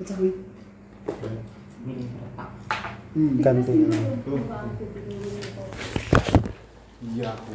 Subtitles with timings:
[0.00, 2.50] Ini retak.
[3.12, 3.36] Hmm.
[3.44, 3.72] ganti
[7.04, 7.52] Iya aku.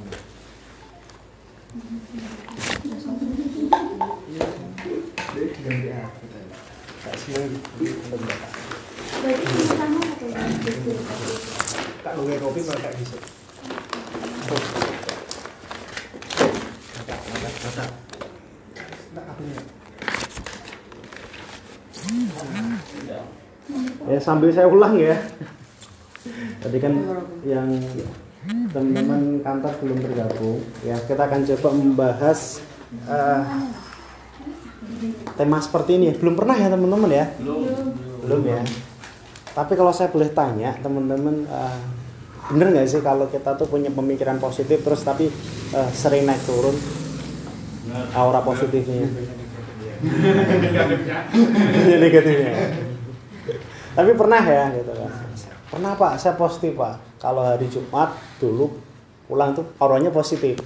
[12.06, 12.94] Tak kopi malah.
[19.16, 19.75] Tak apa ya?
[24.10, 25.18] Ya sambil saya ulang ya.
[26.62, 26.94] Tadi kan
[27.46, 27.70] yang
[28.74, 30.60] teman-teman kantor belum bergabung.
[30.86, 32.62] Ya kita akan coba membahas
[33.10, 33.42] eh,
[35.38, 36.14] tema seperti ini.
[36.18, 37.26] Belum pernah ya teman-teman ya?
[38.26, 38.42] Belum.
[38.46, 38.62] Ya?
[39.56, 41.78] Tapi kalau saya boleh tanya teman-teman eh,
[42.46, 45.30] bener nggak sih kalau kita tuh punya pemikiran positif terus tapi
[45.74, 46.74] eh, sering naik turun?
[48.18, 49.08] Aura positifnya.
[51.86, 52.52] Negatifnya
[53.96, 55.12] tapi pernah ya gitu kan.
[55.72, 56.20] Pernah pak.
[56.20, 57.00] Saya positif pak.
[57.18, 58.70] Kalau hari Jumat dulu
[59.26, 60.60] pulang tuh auranya positif.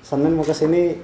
[0.00, 0.96] Senin mau ke sini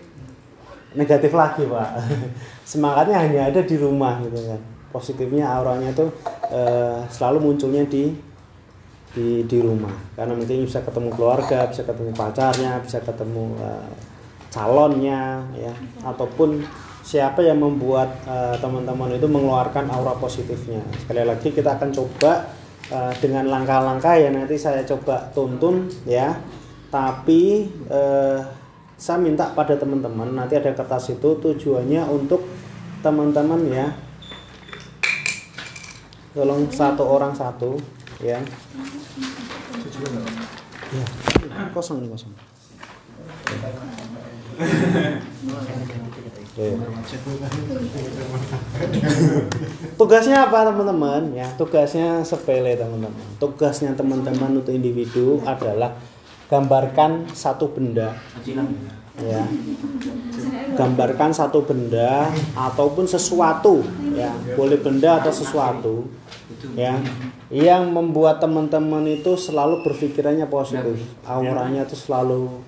[0.96, 2.02] negatif lagi pak.
[2.70, 4.60] Semangatnya hanya ada di rumah gitu kan.
[4.90, 6.08] Positifnya auranya tuh
[6.48, 8.16] eh, selalu munculnya di
[9.12, 9.92] di di rumah.
[10.16, 13.92] Karena mungkin bisa ketemu keluarga bisa ketemu pacarnya bisa ketemu eh,
[14.48, 15.74] calonnya ya.
[16.00, 16.64] Ataupun
[17.06, 20.82] siapa yang membuat eh, teman-teman itu mengeluarkan aura positifnya.
[20.98, 22.50] Sekali lagi kita akan coba
[22.90, 26.34] eh, dengan langkah-langkah yang nanti saya coba tuntun ya.
[26.90, 28.38] Tapi eh,
[28.98, 32.42] saya minta pada teman-teman nanti ada kertas itu tujuannya untuk
[33.06, 33.86] teman-teman ya.
[36.34, 37.78] Tolong satu orang satu
[38.18, 38.42] ya.
[40.90, 41.06] Ya.
[41.70, 42.34] Kosong ini kosong.
[43.46, 45.22] Ya,
[46.56, 46.72] ya.
[50.00, 51.36] Tugasnya apa teman-teman?
[51.36, 53.22] Ya, tugasnya sepele teman-teman.
[53.36, 55.92] Tugasnya teman-teman untuk individu adalah
[56.48, 58.16] gambarkan satu benda,
[59.20, 59.42] ya.
[60.76, 63.84] Gambarkan satu benda ataupun sesuatu,
[64.16, 64.32] ya.
[64.56, 66.08] Boleh benda atau sesuatu,
[66.72, 66.96] ya.
[67.46, 72.62] Yang membuat teman-teman itu selalu berpikirannya positif, auranya itu selalu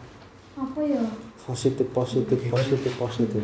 [0.58, 1.02] apa ya
[1.48, 3.42] positif positif positif positif.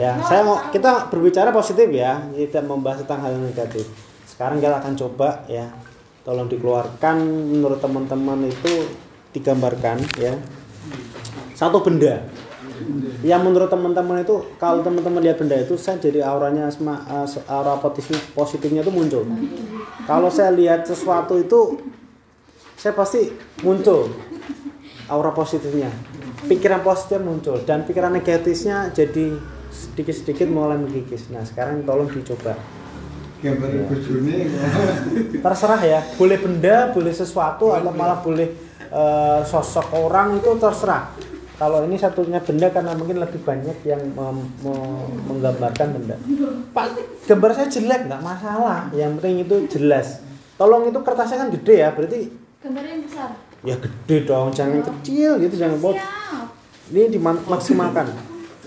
[0.00, 3.84] Ya saya mau kita berbicara positif ya tidak membahas tentang hal yang negatif.
[4.24, 5.68] Sekarang kita akan coba ya
[6.24, 7.20] tolong dikeluarkan
[7.52, 8.88] menurut teman-teman itu
[9.36, 10.40] digambarkan ya.
[11.52, 12.24] Satu benda.
[13.20, 17.76] Yang menurut teman-teman itu kalau teman-teman lihat benda itu saya jadi auranya sema- eh, aura
[17.76, 19.24] positifnya positifnya itu muncul.
[20.08, 21.80] Kalau saya lihat sesuatu itu
[22.76, 23.32] saya pasti
[23.64, 24.12] muncul
[25.08, 25.88] aura positifnya
[26.46, 29.34] pikiran positif muncul dan pikiran negatifnya jadi
[29.70, 32.56] sedikit-sedikit mulai mengkikis nah sekarang tolong dicoba.
[33.36, 34.48] Gambar bojone.
[35.44, 38.48] terserah ya boleh benda boleh sesuatu atau malah boleh
[38.88, 41.12] eh, sosok orang itu terserah.
[41.56, 46.16] Kalau ini satunya benda karena mungkin lebih banyak yang mem- mem- menggambarkan benda.
[46.72, 46.96] Pak
[47.28, 48.88] gambar saya jelek nggak masalah.
[48.92, 50.20] Yang penting itu jelas.
[50.56, 52.32] Tolong itu kertasnya kan gede ya berarti
[52.64, 53.30] gambarnya yang besar
[53.64, 55.96] ya gede dong jangan kecil gitu jangan buat
[56.92, 58.12] ini dimaksimalkan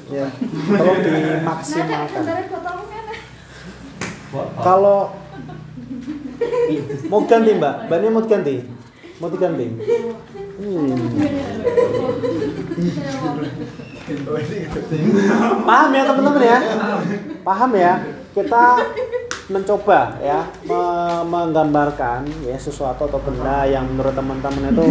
[0.10, 0.26] ya
[0.74, 2.24] tolong dimaksimalkan.
[4.34, 4.48] nah.
[4.62, 5.00] kalau
[7.10, 7.90] mau ganti mbak?
[7.90, 8.56] Bannya mau diganti
[9.20, 9.68] mau diganti?
[10.60, 10.96] Hmm.
[15.68, 16.60] paham ya teman-teman ya?
[17.44, 17.94] Paham ya?
[18.32, 18.64] Kita
[19.50, 24.86] mencoba ya me- menggambarkan ya sesuatu atau benda yang menurut teman-teman itu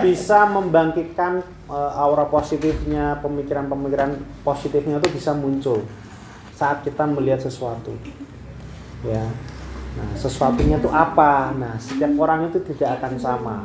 [0.00, 5.84] bisa membangkitkan eh, aura positifnya pemikiran-pemikiran positifnya itu bisa muncul
[6.56, 7.92] saat kita melihat sesuatu
[9.04, 9.28] ya.
[9.92, 11.52] Nah sesuatunya itu apa?
[11.52, 13.56] Nah setiap orang itu tidak akan sama.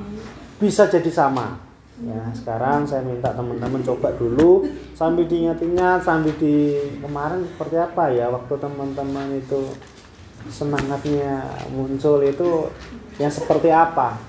[0.59, 1.63] Bisa jadi sama.
[1.97, 8.29] Ya sekarang saya minta teman-teman coba dulu sambil diingat-ingat sambil di kemarin seperti apa ya
[8.29, 9.65] waktu teman-teman itu
[10.49, 12.71] semangatnya muncul itu
[13.17, 14.19] yang seperti apa?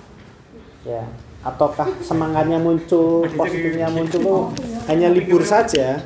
[0.87, 1.07] Ya
[1.47, 4.43] ataukah semangatnya muncul positifnya muncul tuh
[4.91, 6.03] hanya libur saja?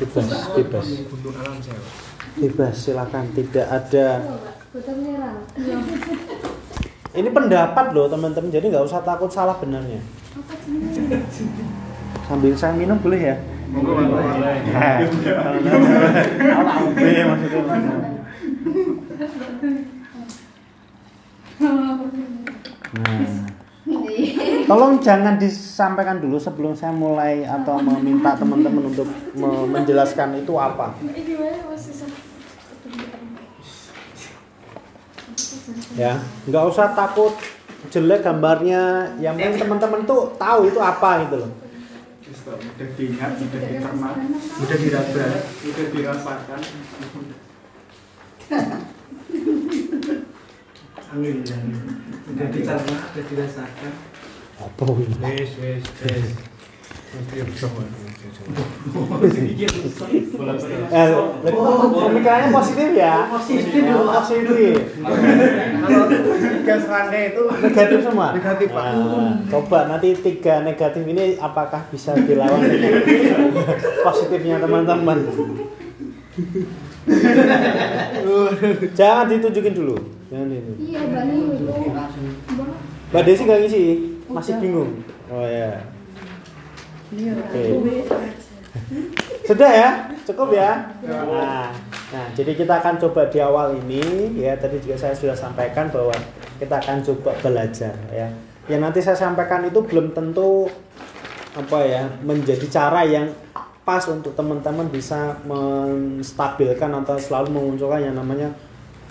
[0.00, 0.86] Bebas bebas.
[2.40, 3.24] Bebas silakan.
[3.36, 4.08] Tidak ada.
[7.10, 8.50] Ini pendapat loh teman-teman.
[8.50, 10.00] Jadi nggak usah takut salah benarnya.
[12.26, 13.36] Sambil saya minum boleh ya
[13.70, 14.98] Monggo, maksudnya nah
[24.70, 30.94] Tolong jangan disampaikan dulu sebelum saya mulai atau meminta teman-teman untuk me- menjelaskan itu apa.
[35.98, 37.34] Ya, nggak usah takut
[37.90, 39.14] jelek gambarnya.
[39.18, 41.50] Yang penting teman-teman tuh tahu itu apa gitu loh.
[42.40, 44.16] Mudah diingat, mudah dicerna,
[44.56, 46.60] mudah diraba, mudah dirasakan.
[51.12, 51.44] Amin.
[52.32, 53.92] Mudah dicerna, mudah dirasakan.
[54.56, 55.20] Apa ini?
[55.20, 56.00] Wes, wes, wes.
[56.00, 56.08] Nanti bersama.
[56.08, 56.32] Eh,
[62.06, 63.26] pemikirannya positif ya.
[63.34, 64.74] Positif, positif.
[65.80, 68.26] Kalau tiga serangga itu Negatif semua.
[68.30, 68.84] Negatif, Pak.
[68.94, 73.02] Nah, coba nanti tiga negatif ini apakah bisa dilawan dengan
[74.06, 75.18] positifnya teman-teman?
[78.94, 79.96] Jangan ditunjukin dulu.
[80.30, 80.72] Jangan itu.
[80.94, 81.00] Iya.
[83.10, 83.82] Mbak Desi nggak ngisi,
[84.30, 85.02] masih bingung.
[85.26, 85.82] Oh ya.
[87.10, 87.62] Oke.
[89.50, 89.90] Sudah ya,
[90.22, 90.94] cukup ya.
[91.02, 91.74] Nah,
[92.14, 94.54] nah, jadi kita akan coba di awal ini ya.
[94.54, 96.14] Tadi juga saya sudah sampaikan bahwa
[96.62, 98.30] kita akan coba belajar ya.
[98.70, 100.70] Yang nanti saya sampaikan itu belum tentu
[101.50, 103.34] apa ya menjadi cara yang
[103.82, 108.54] pas untuk teman-teman bisa menstabilkan atau selalu memunculkan yang namanya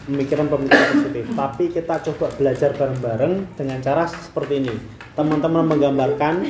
[0.07, 1.25] pemikiran-pemikiran positif.
[1.35, 4.75] Tapi kita coba belajar bareng-bareng dengan cara seperti ini.
[5.19, 6.47] Teman-teman menggambarkan,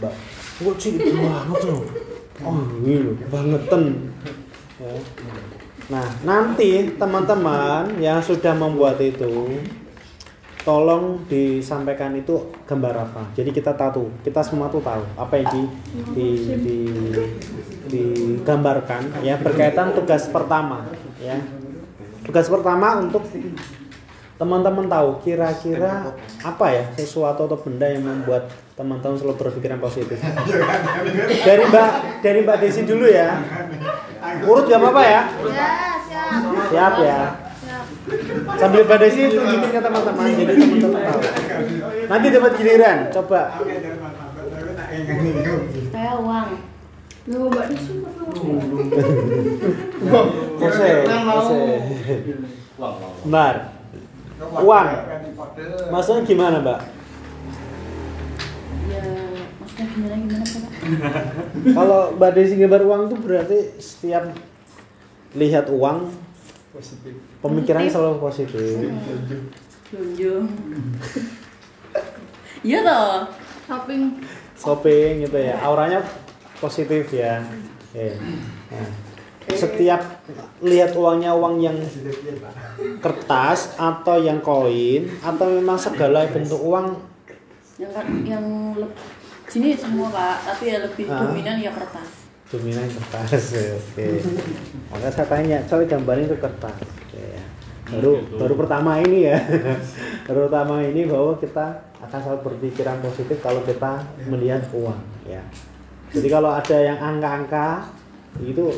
[0.00, 1.82] Mbak, kok cilik banget loh.
[2.42, 3.84] Oh, loh, bangetan.
[5.90, 9.58] Nah, nanti teman-teman yang sudah membuat itu,
[10.62, 13.22] tolong disampaikan itu gambar apa.
[13.34, 15.62] Jadi kita tahu, kita semua tuh tahu apa yang di,
[16.14, 16.28] di,
[16.62, 16.78] di
[17.88, 20.84] digambarkan ya berkaitan tugas pertama
[21.18, 21.40] ya
[22.22, 23.24] tugas pertama untuk
[24.36, 26.14] teman-teman tahu kira-kira
[26.44, 30.22] apa ya sesuatu atau benda yang membuat teman-teman selalu berpikiran positif
[31.46, 31.90] dari mbak
[32.22, 33.42] dari mbak Desi dulu ya
[34.46, 35.70] urut gak apa-apa ya Ya,
[36.06, 36.62] siap.
[36.70, 37.20] siap ya
[38.54, 41.20] sambil mbak Desi tunjukin ke teman-teman jadi teman-teman tahu
[42.06, 43.42] nanti dapat giliran coba
[45.88, 46.48] Kayak uang.
[47.28, 47.94] Loh, Mbak Desi.
[53.22, 53.54] Bentar.
[54.58, 54.86] Uang.
[55.92, 56.80] Maksudnya gimana, Mbak?
[59.78, 60.44] Gimana gimana?
[61.70, 64.34] Kalau Mbak Desi gambar uang itu berarti setiap
[65.38, 66.10] lihat uang
[66.74, 67.14] positif.
[67.38, 68.90] pemikirannya selalu positif.
[69.88, 70.50] Junjung.
[72.66, 73.30] Iya toh.
[73.70, 74.02] Shopping.
[74.58, 75.54] Shopping gitu ya.
[75.62, 76.02] Auranya
[76.58, 77.38] positif ya.
[77.94, 78.18] Oke.
[78.74, 78.88] Nah,
[79.54, 80.00] setiap
[80.60, 81.78] lihat uangnya uang yang
[82.98, 86.98] kertas atau yang koin atau memang segala bentuk uang
[87.78, 87.94] Yang
[88.26, 88.74] yang
[89.58, 91.26] sini semua Pak, tapi ya lebih Ah.
[91.26, 92.30] dominan ya kertas.
[92.48, 94.06] dominan kertas oke.
[94.88, 96.76] Maka saya tanya coba gambarnya itu kertas.
[96.80, 97.44] Oke, ya.
[97.90, 99.36] baru baru pertama ini ya.
[100.24, 101.66] Baru pertama ini bahwa kita
[101.98, 104.00] akan selalu berpikiran positif kalau kita
[104.30, 104.96] melihat uang
[105.26, 105.42] ya.
[106.08, 107.90] Jadi kalau ada yang angka-angka
[108.40, 108.72] itu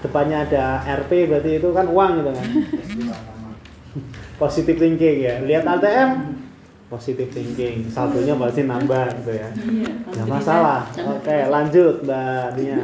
[0.00, 2.46] depannya ada RP berarti itu kan uang gitu kan.
[4.40, 5.38] Positif thinking ya.
[5.44, 6.10] Lihat ATM
[6.88, 9.92] positif thinking saldonya pasti nambah gitu ya Iya.
[10.08, 10.80] Nggak masalah.
[10.96, 12.80] Oke, lanjut Mbak Nia.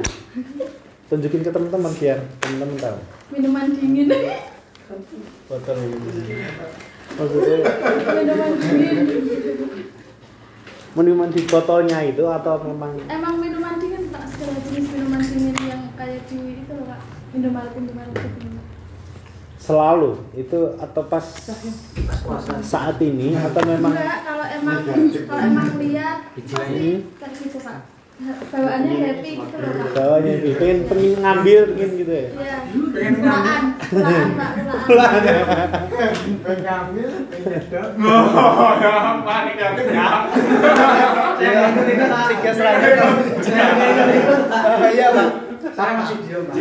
[1.09, 2.99] Tunjukin ke teman-teman biar teman-teman tahu.
[3.33, 4.09] Minuman dingin.
[5.49, 5.97] Botol ini.
[7.17, 7.59] Maksudnya
[8.13, 8.97] Minuman dingin.
[10.95, 15.83] minuman di botolnya itu atau memang Emang minuman dingin tak segala jenis minuman dingin yang
[15.99, 17.01] kayak di itu loh, Pak.
[17.35, 18.54] Indomaret, Indomaret itu.
[19.65, 21.25] Selalu itu atau pas
[22.61, 24.85] saat ini atau memang Enggak, kalau emang
[25.25, 27.97] kalau emang lihat pasti gitu, Pak.
[28.53, 29.91] Bawaannya happy gitu loh, Pak.
[29.97, 32.29] bawahnya itu pengen pengen ngambil pengen gitu ya.
[32.31, 32.57] Iya.
[33.91, 34.51] Pulaan, Pak,
[34.87, 35.23] pulaan.
[36.45, 37.91] Pengambil, penyedot.
[37.99, 38.93] Oh, ya,
[39.25, 40.31] panik aku ya.
[41.43, 43.07] Jangan itu tiga serangga.
[44.93, 45.29] Iya, Pak.
[45.75, 46.55] Saya masih diam, Pak.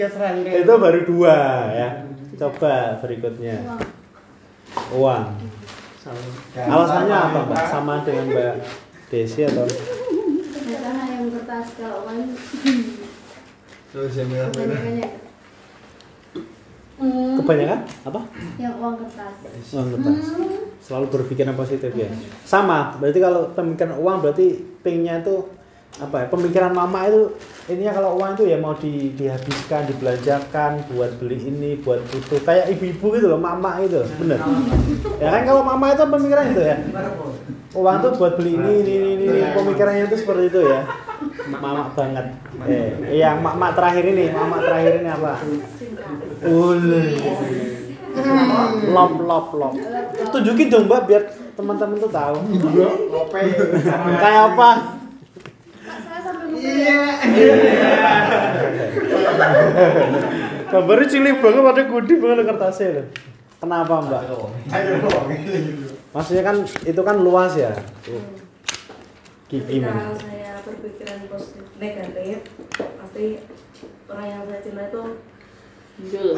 [0.00, 0.48] Tiga serangga.
[0.48, 1.36] itu baru dua
[1.76, 1.88] ya.
[2.40, 3.84] Coba berikutnya Uang.
[4.96, 5.24] uang.
[6.56, 7.64] Alasannya apa Mbak?
[7.68, 8.54] Sama dengan Mbak
[9.12, 12.32] Desi atau Biasanya yang kertas kalau uang
[13.92, 14.72] Terus yang merah-merah.
[14.72, 15.08] kebanyakannya.
[16.96, 18.20] Hmm, kebanyakan apa?
[18.56, 19.34] yang uang kertas.
[19.76, 20.16] Uang kertas.
[20.80, 22.08] selalu berpikiran positif ya
[22.40, 25.44] sama berarti kalau pemikiran uang berarti pingnya itu
[25.98, 27.34] apa ya pemikiran mama itu
[27.66, 32.40] ininya kalau uang itu ya mau di, dihabiskan dibelanjakan buat beli ini buat itu.
[32.46, 34.38] Kayak ibu-ibu gitu loh mama itu bener.
[35.18, 36.76] Ya kan kalau mama itu pemikiran itu ya.
[37.74, 39.40] Uang tuh buat beli ini ini ini, ini, ini.
[39.54, 40.80] pemikirannya itu seperti itu ya.
[41.58, 42.26] Mama banget.
[42.64, 45.32] Eh yang mak terakhir ini mama terakhir ini apa?
[46.48, 46.82] Ul.
[48.90, 49.74] lop lop lop.
[50.34, 51.22] Tunjukin dong mbak biar
[51.54, 52.36] teman-teman tuh tahu.
[54.18, 54.70] Kayak apa
[55.80, 56.48] Pak, saya sampai lupa.
[56.60, 57.00] Iya.
[60.70, 63.02] gambarnya cilik banget pada gede banget kertasnya
[63.58, 64.22] kenapa mbak
[66.10, 67.72] maksudnya kan itu kan luas ya.
[69.50, 70.14] Gigi Ketika mana?
[70.14, 72.38] saya berpikiran positif negatif,
[72.78, 73.42] pasti
[74.06, 75.02] orang yang saya cinta itu
[75.98, 76.28] muncul.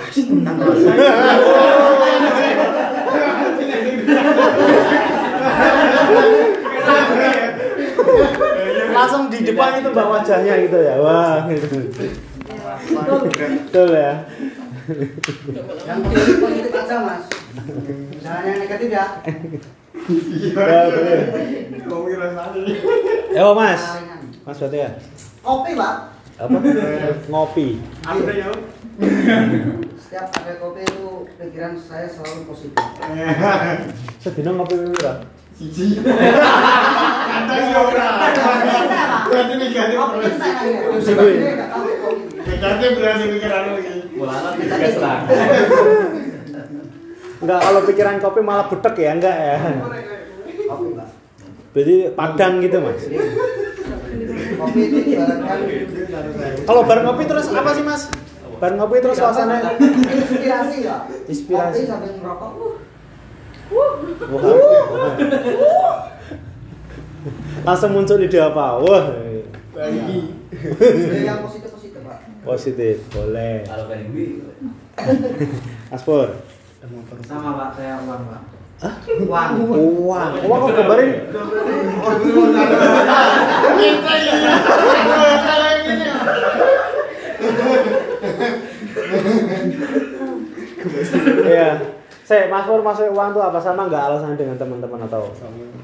[8.92, 11.66] langsung di depan itu mbak wajahnya gitu ya wah gitu
[13.32, 14.12] betul ya
[15.86, 15.98] Yang
[16.36, 17.22] positif aja mas.
[18.18, 19.04] Jangan yang negatif ya.
[20.50, 20.80] ya
[22.02, 22.72] kira sekali.
[23.30, 23.82] eh mas
[24.42, 24.90] mas berarti ya
[25.40, 25.94] Kopi pak.
[26.34, 26.56] apa
[27.28, 27.68] ngopi
[28.02, 28.50] Apa ya?
[29.94, 31.02] Setiap ada kopi itu
[31.38, 32.82] pikiran saya selalu positif.
[34.18, 36.00] sedina ngopi berapa Siji.
[36.02, 38.06] Kata sih ora.
[38.18, 38.32] Pak.
[39.32, 40.36] Berarti negatif Kopi terus.
[41.08, 41.34] kopi.
[42.42, 43.94] Negatif berarti pikiran lagi.
[47.42, 49.58] enggak kalau pikiran kopi malah butek ya enggak ya
[50.70, 50.94] Kopi
[51.74, 53.02] berarti padang gitu mas
[54.62, 54.82] Kopi
[56.62, 58.06] kalau bareng ngopi terus apa sih mas
[58.62, 61.02] bareng ngopi terus suasana inspirasi ya.
[61.26, 61.82] Inspirasi.
[61.82, 62.78] Kopi sambil merokok.
[63.72, 63.92] Wah.
[67.62, 69.04] langsung muncul ide apa wah
[69.72, 70.28] Beli
[71.24, 72.18] yang positif positif pak.
[72.44, 74.26] positif boleh Kalau gue,
[75.90, 76.28] Mas Pur
[77.24, 78.42] Sama pak saya uang pak.
[78.82, 78.94] Hah?
[79.22, 79.50] Uang.
[80.02, 81.10] uang uang kok gambarin
[91.42, 92.01] Iya.
[92.32, 95.28] Saya Mas Pur masuk uang tuh apa sama nggak alasan dengan teman-teman atau?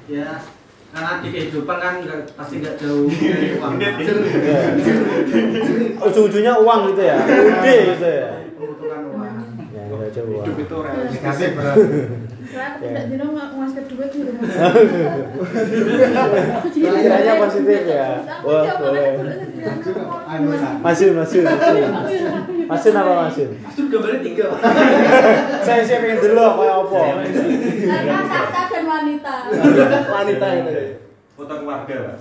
[0.08, 0.40] ya
[0.88, 3.92] karena di kehidupan kan nggak pasti nggak jauh dari uang Iya.
[6.08, 7.20] Ujung-ujungnya uang gitu ya.
[7.20, 8.30] Ude gitu ya.
[8.56, 9.28] membutuhkan uang
[9.76, 10.44] Ya, nggak jauh uang.
[10.48, 11.84] Hidup itu negatif berarti.
[12.48, 14.72] Saya aku tidak dino nggak ngasih duit rumah.
[16.72, 18.08] Pikirannya positif ya.
[18.40, 19.08] Wah, boleh.
[20.80, 21.88] Masin, masin, masin.
[22.68, 23.48] Masin apa masin?
[23.56, 24.60] itu gambarnya tiga pak
[25.66, 27.00] Saya sih pengen dulu apa apa.
[27.24, 29.34] Saya kata dan wanita.
[30.12, 30.70] Wanita itu.
[31.32, 32.18] Foto keluarga, Pak.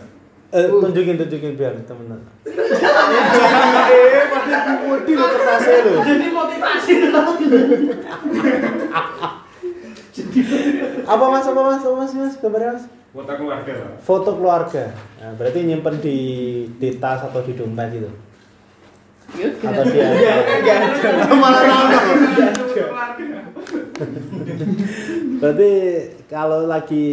[0.47, 2.23] Eh, tunjukin, tunjukin biar temen.
[2.47, 5.99] Eh, pada budi lo kertasnya lo.
[6.07, 6.93] jadi motivasi
[11.07, 12.85] Apa mas, apa mas, apa mas, mas, gambarnya mas?
[13.11, 13.73] Foto keluarga.
[13.99, 14.83] Foto keluarga.
[15.19, 16.17] Nah, berarti nyimpen di
[16.77, 18.11] di tas atau di dompet gitu.
[19.35, 19.99] Atau di
[21.35, 21.61] Malah.
[25.37, 25.71] Berarti
[26.31, 27.05] kalau lagi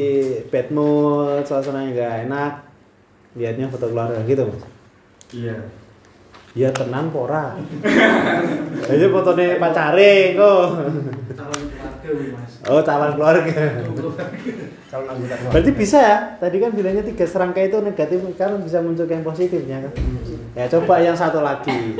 [0.48, 2.52] bad mood, suasananya nggak enak,
[3.36, 4.62] lihatnya foto keluarga gitu mas.
[5.34, 5.56] Iya.
[6.54, 7.58] Ya tenan pora.
[8.86, 10.66] Jadi fotonya pacare kok.
[11.34, 13.62] calon keluarga mas Oh, calon keluarga.
[14.88, 15.52] Kalau anggota keluarga.
[15.52, 16.16] Berarti bisa ya?
[16.38, 19.92] Tadi kan bilangnya tiga serangkai itu negatif, kan bisa muncul yang positifnya kan?
[20.54, 21.98] Ya coba yang satu lagi.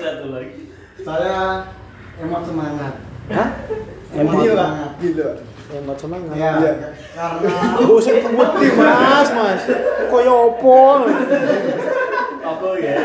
[0.00, 0.72] satu lagi.
[1.04, 1.68] Saya
[2.16, 2.94] emot semangat.
[3.28, 3.48] Hah?
[4.16, 4.90] Emot semangat.
[4.96, 5.28] Gitu.
[5.76, 6.34] Emot semangat.
[6.40, 6.72] Ya, Ya.
[7.12, 7.52] karena
[7.84, 9.62] Oh, sing wedi Mas, Mas.
[10.08, 11.04] Kaya opo?
[12.44, 12.96] Apa ya?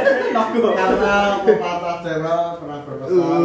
[0.56, 3.40] karena pepatah Jawa pernah berpesan.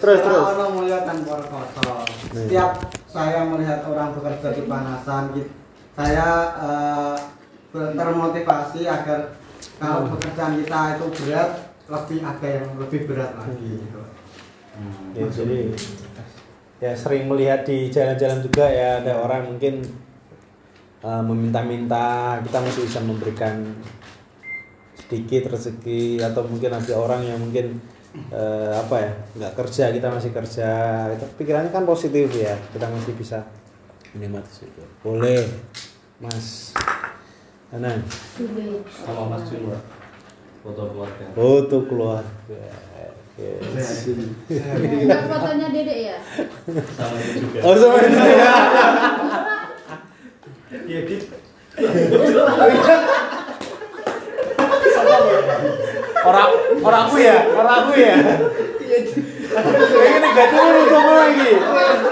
[0.00, 0.44] Terus Salah terus.
[0.56, 2.04] Orang mulia tanpa kotor.
[2.32, 2.72] Setiap
[3.10, 5.50] saya melihat orang bekerja di panasan, gitu,
[5.98, 6.26] saya
[7.74, 9.34] ber- termotivasi agar
[9.82, 11.50] kalau pekerjaan kita itu berat,
[11.90, 13.82] lebih ada yang lebih berat lagi.
[13.82, 14.00] Gitu.
[15.12, 15.58] Ya, jadi
[16.80, 19.84] ya sering melihat di jalan-jalan juga ya ada orang mungkin
[21.04, 23.76] uh, meminta-minta kita masih bisa memberikan
[24.96, 27.76] sedikit rezeki atau mungkin ada orang yang mungkin
[28.30, 30.70] uh, apa ya nggak kerja kita masih kerja
[31.14, 33.38] itu pikirannya kan positif ya kita masih bisa
[34.14, 35.46] menikmati itu boleh
[36.18, 36.74] mas
[37.70, 38.02] anang
[38.90, 39.70] sama mas Jun
[40.60, 42.62] foto keluarga foto keluarga
[43.40, 44.04] Yes.
[45.08, 46.18] Nah, fotonya Dedek ya?
[46.92, 47.58] Sama juga.
[47.64, 48.52] Oh, sama juga.
[50.84, 51.34] Iya, gitu.
[56.26, 56.48] orang
[56.84, 57.38] orang aku ya?
[57.56, 58.16] Orang aku ya?
[59.50, 61.50] Ini negatifnya di coba lagi.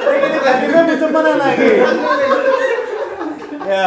[0.08, 1.72] Ini negatifnya di teman lagi.
[3.68, 3.86] Ya.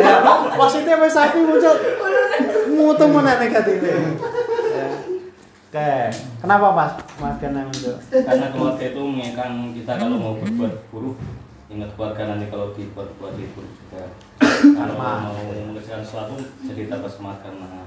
[0.00, 0.14] Ya
[0.58, 1.74] positifnya sampai sapi muncul.
[2.74, 3.96] Mau negatif negatifnya
[5.70, 6.10] Oke,
[6.42, 6.92] kenapa mas?
[7.22, 7.94] Mas karena muncul?
[8.10, 11.14] Karena keluarga itu mengingatkan kita kalau mau berbuat buruk
[11.70, 14.10] ingat keluarga nanti kalau dibuat buat itu juga.
[14.42, 15.30] Kalau mau
[15.70, 16.34] mengerjakan sesuatu
[16.66, 17.86] jadi tambah semangat karena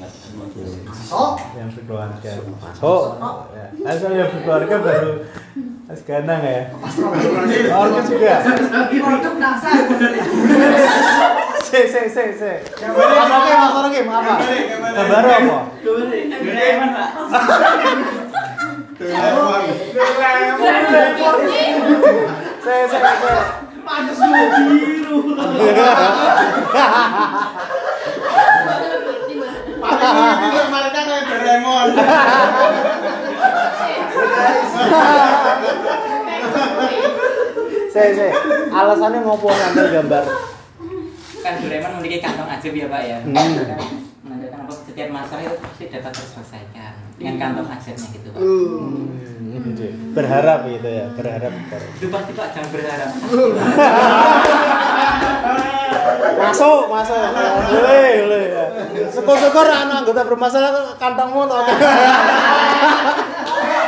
[0.00, 1.36] Masuk.
[1.52, 3.08] yang berkeluarga masuk
[3.52, 3.66] ya.
[3.84, 5.12] asal yang berkeluarga baru
[5.84, 8.34] Mas Ganang ya oh juga
[8.88, 9.76] Produk dasar.
[11.60, 14.34] se se se se apa ke mas game apa
[14.96, 15.58] gambar apa
[22.64, 23.62] se se se
[24.22, 24.36] lu
[24.68, 25.18] biru.
[30.02, 31.88] Kayak Doraemon.
[37.92, 38.26] se se
[38.72, 40.24] alasannya ngopo ngambil gambar?
[41.42, 43.18] Kan Doraemon memiliki kantong ajaib ya pak ya.
[43.20, 43.34] Hmm.
[43.36, 43.46] Kan
[44.24, 48.40] menandakan apa setiap masalah itu pasti dapat terselesaikan dengan kantong ajaibnya gitu pak.
[48.40, 49.12] Hmm,
[50.16, 51.52] berharap gitu ya berharap.
[52.00, 53.10] Itu pasti pak jangan berharap
[56.38, 57.16] masuk masuk
[57.70, 58.64] boleh boleh ya.
[59.12, 61.62] syukur syukur anak anggota bermasalah kantongmu tuh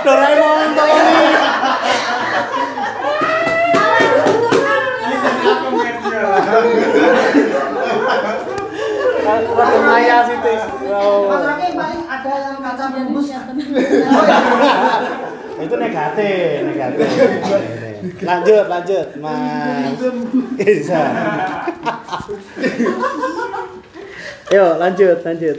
[0.04, 1.08] Doraemon tolong
[9.24, 10.58] Rada maya sih teh.
[10.60, 13.28] Mas Rocky paling ada yang kaca bungkus.
[15.64, 17.08] Itu negatif, negatif.
[18.04, 19.96] Lanjut, lanjut, Mas.
[20.60, 21.00] Bisa.
[24.52, 25.58] Yuk, lanjut, lanjut.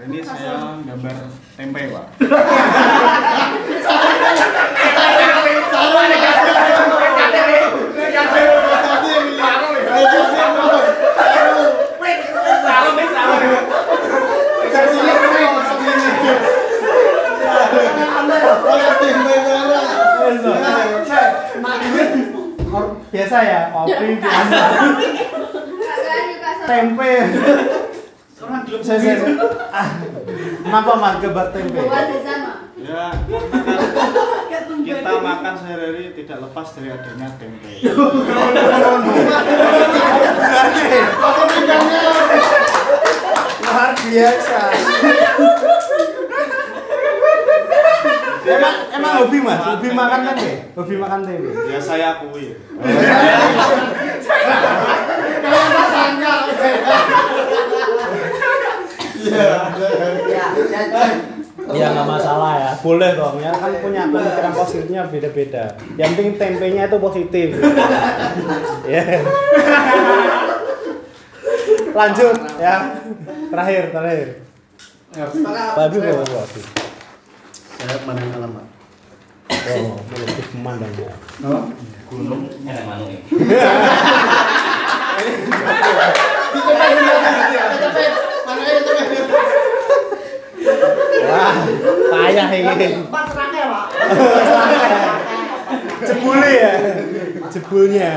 [0.00, 1.16] Ini saya gambar
[1.56, 2.06] tempe, Pak.
[23.10, 24.62] Biasa ya, kopi biasa.
[26.70, 27.12] Tempe.
[28.38, 29.34] Saya, saya, saya.
[29.74, 29.88] Ah,
[30.62, 31.82] Kenapa gambar tempe?
[32.80, 33.10] Ya,
[34.86, 37.82] kita makan sehari-hari tidak lepas dari adanya tempe.
[43.70, 44.60] Luar biasa.
[48.50, 51.50] Emang emang hobi mas, hobi makan tempe, hobi makan tempe.
[51.70, 52.58] Ya saya akui.
[61.70, 65.64] Ya nggak masalah ya, boleh dong ya kan punya pemikiran positifnya beda-beda.
[65.94, 67.48] Yang penting tempenya itu positif.
[68.90, 69.02] ya.
[71.90, 72.74] Lanjut ya,
[73.50, 74.28] terakhir terakhir.
[75.10, 76.79] Pak Habib apa Pak Habib?
[77.80, 78.66] Saya pandang alam, Pak.
[79.72, 81.16] Oh, lebih memandang ya.
[82.12, 83.22] gunung enak mana nih
[91.24, 91.56] Wah,
[92.12, 92.86] payah ini.
[93.00, 93.86] Empat serangga, Pak.
[96.04, 96.72] Jebule ya.
[97.48, 98.12] Jebulnya.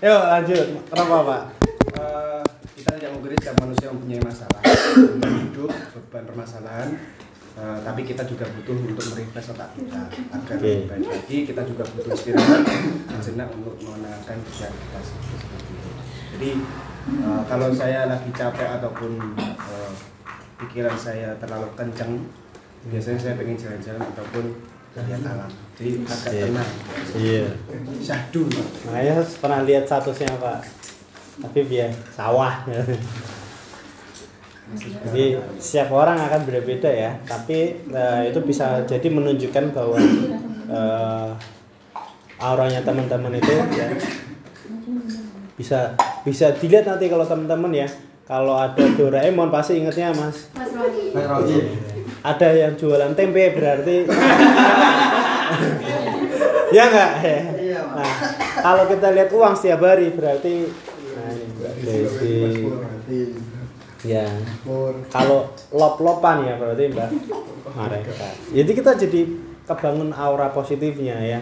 [0.00, 0.66] Yuk lanjut.
[0.88, 1.42] Kenapa Pak?
[2.00, 2.42] Eh,
[2.80, 4.60] kita tidak menggurui setiap manusia mempunyai masalah
[5.20, 6.88] hidup, beban permasalahan
[7.52, 11.84] Eh, tapi kita juga butuh untuk merefresh otak kita agar lebih baik lagi kita juga
[11.84, 12.64] butuh istirahat
[13.12, 15.48] sejenak untuk menenangkan pikiran kita seperti itu.
[16.32, 16.50] jadi
[17.12, 19.92] eh, kalau saya lagi capek ataupun eh,
[20.58, 22.24] pikiran saya terlalu kencang
[22.88, 24.44] biasanya saya pengen jalan-jalan ataupun
[24.92, 26.44] lihat alam jadi agak Iya.
[26.48, 26.70] tenang
[27.12, 27.44] Iya.
[28.00, 28.42] syahdu
[28.88, 30.60] Makanya pernah lihat statusnya Pak.
[31.44, 32.64] Tapi ya sawah.
[34.76, 37.12] Jadi setiap orang akan berbeda ya.
[37.28, 39.98] Tapi eh, itu bisa jadi menunjukkan bahwa
[40.70, 41.28] eh,
[42.42, 43.86] auranya teman-teman itu ya,
[45.54, 45.94] bisa
[46.26, 47.88] bisa dilihat nanti kalau teman-teman ya.
[48.22, 50.48] Kalau ada Doraemon pasti ingetnya Mas.
[50.56, 50.70] Mas
[51.26, 51.58] Rocky.
[52.22, 54.06] Ada yang jualan tempe berarti
[56.72, 57.40] ya enggak ya.
[57.60, 57.80] Iya.
[57.82, 58.12] Nah,
[58.62, 60.70] kalau kita lihat uang setiap hari berarti
[61.12, 61.44] nah ini
[61.84, 62.38] Desi.
[64.02, 64.26] Ya.
[65.10, 67.10] Kalau lop-lopan ya berarti Mbak
[67.70, 68.28] mereka.
[68.50, 69.20] Jadi kita jadi
[69.62, 71.40] kebangun aura positifnya ya.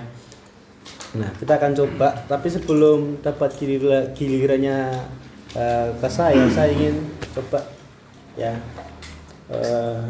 [1.16, 4.94] Nah, kita akan coba tapi sebelum dapat gilira- gilirannya
[5.58, 7.02] eh, ke saya, saya ingin
[7.34, 7.66] coba
[8.38, 8.54] ya
[9.50, 10.06] eh,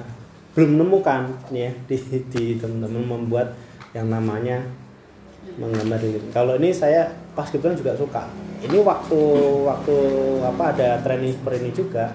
[0.53, 1.97] belum menemukan ya di,
[2.29, 3.55] di teman-teman membuat
[3.97, 4.61] yang namanya
[5.57, 8.23] menggambar lilin kalau ini saya pas kebetulan juga suka
[8.61, 9.21] ini waktu
[9.65, 9.97] waktu
[10.45, 12.13] apa ada training seperti ini juga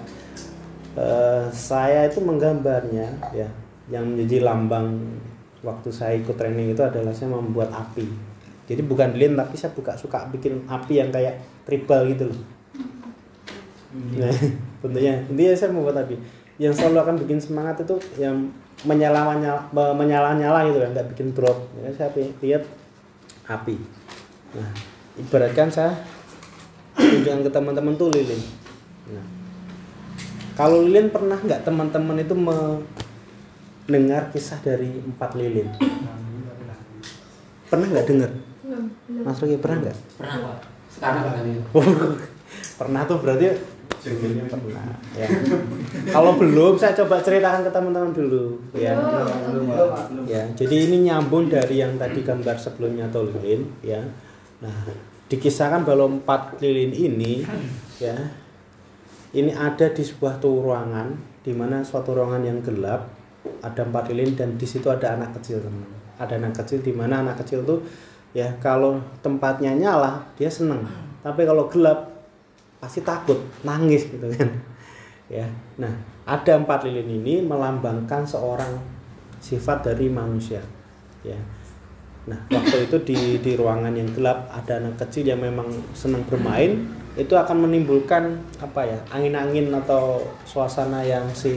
[0.96, 3.48] eh, saya itu menggambarnya ya.
[3.86, 4.98] Yang menjadi lambang
[5.62, 8.06] waktu saya ikut training itu adalah saya membuat api.
[8.66, 12.40] Jadi bukan lilin tapi saya buka suka bikin api yang kayak tribal gitu loh.
[14.18, 14.34] Nah
[14.82, 15.22] bentuknya.
[15.30, 16.18] Intinya saya membuat api.
[16.58, 18.50] Yang selalu akan bikin semangat itu yang
[18.84, 19.62] menyala menyala
[19.94, 21.70] menyala nyala gitu kan nggak bikin drop.
[21.78, 22.10] Ya, saya
[22.42, 22.64] lihat
[23.46, 23.78] api.
[24.58, 24.70] Nah
[25.16, 25.96] ibaratkan saya
[26.96, 28.40] tunjukkan ke teman-teman tuh lilin
[30.56, 35.68] kalau lilin pernah nggak teman-teman itu mendengar kisah dari empat lilin?
[37.68, 38.32] Pernah nggak dengar.
[39.28, 39.98] Mas Rogi pernah nggak?
[40.16, 40.58] Pernah Pak.
[40.88, 41.52] Sekarang kali.
[42.80, 43.52] pernah tuh berarti
[44.48, 44.86] pernah
[45.18, 45.28] ya.
[46.14, 48.96] Kalau belum saya coba ceritakan ke teman-teman dulu ya.
[50.24, 54.00] Ya jadi ini nyambung dari yang tadi gambar sebelumnya atau lilin ya.
[54.64, 54.76] Nah
[55.26, 57.42] dikisahkan bahwa empat lilin ini
[57.98, 58.14] ya
[59.36, 61.12] ini ada di sebuah ruangan
[61.44, 63.12] di mana suatu ruangan yang gelap
[63.62, 67.22] ada empat lilin dan di situ ada anak kecil teman ada anak kecil di mana
[67.22, 67.84] anak kecil tuh
[68.36, 70.84] ya kalau tempatnya nyala dia seneng.
[71.24, 72.12] Tapi kalau gelap
[72.80, 74.50] pasti takut nangis gitu kan.
[75.26, 75.92] Ya nah
[76.28, 78.78] ada empat lilin ini melambangkan seorang
[79.42, 80.62] sifat dari manusia
[81.26, 81.38] ya
[82.26, 86.90] nah waktu itu di di ruangan yang gelap ada anak kecil yang memang senang bermain
[87.16, 91.54] itu akan menimbulkan apa ya angin-angin atau suasana yang si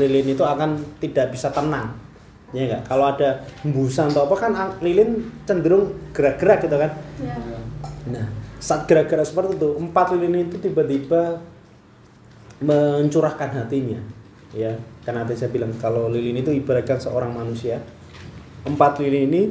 [0.00, 1.92] lilin itu akan tidak bisa tenang
[2.56, 7.60] ya enggak kalau ada hembusan atau apa kan lilin cenderung gerak-gerak gitu kan Ya.
[8.10, 8.26] Nah,
[8.58, 11.38] saat gerak-gerak seperti itu, empat lilin itu tiba-tiba
[12.62, 13.98] mencurahkan hatinya.
[14.52, 14.74] Ya,
[15.06, 17.78] karena tadi saya bilang kalau lilin itu ibaratkan seorang manusia.
[18.66, 19.42] Empat lilin ini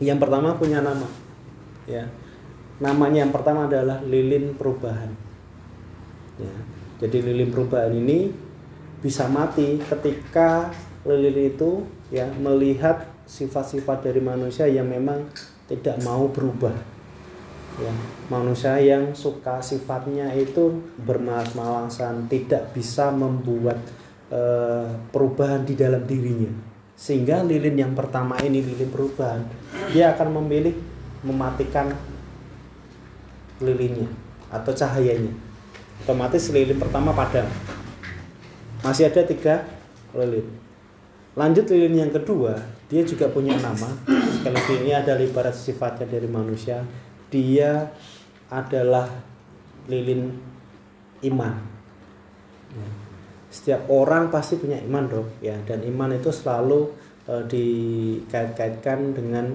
[0.00, 1.06] yang pertama punya nama.
[1.84, 2.08] Ya.
[2.80, 5.12] Namanya yang pertama adalah lilin perubahan.
[6.40, 6.56] Ya.
[7.04, 8.32] Jadi lilin perubahan ini
[9.00, 10.72] bisa mati ketika
[11.04, 15.24] lilin itu ya melihat sifat-sifat dari manusia yang memang
[15.70, 16.74] tidak mau berubah
[17.80, 17.92] ya
[18.28, 23.80] manusia yang suka sifatnya itu bermalas-malasan tidak bisa membuat
[24.28, 26.69] eh, perubahan di dalam dirinya
[27.00, 29.40] sehingga lilin yang pertama ini lilin perubahan
[29.88, 30.76] dia akan memilih
[31.24, 31.96] mematikan
[33.64, 34.08] lilinnya
[34.52, 35.32] atau cahayanya.
[36.04, 37.48] Otomatis lilin pertama padam.
[38.84, 39.64] Masih ada tiga
[40.12, 40.44] lilin.
[41.32, 42.60] Lanjut lilin yang kedua
[42.92, 43.88] dia juga punya nama.
[44.36, 46.84] Sekali lagi ini adalah ibarat sifatnya dari manusia.
[47.32, 47.88] Dia
[48.52, 49.08] adalah
[49.88, 50.36] lilin
[51.24, 51.54] iman.
[52.76, 52.99] Ya.
[53.50, 56.86] Setiap orang pasti punya iman dong ya dan iman itu selalu
[57.26, 59.50] eh, dikait-kaitkan dengan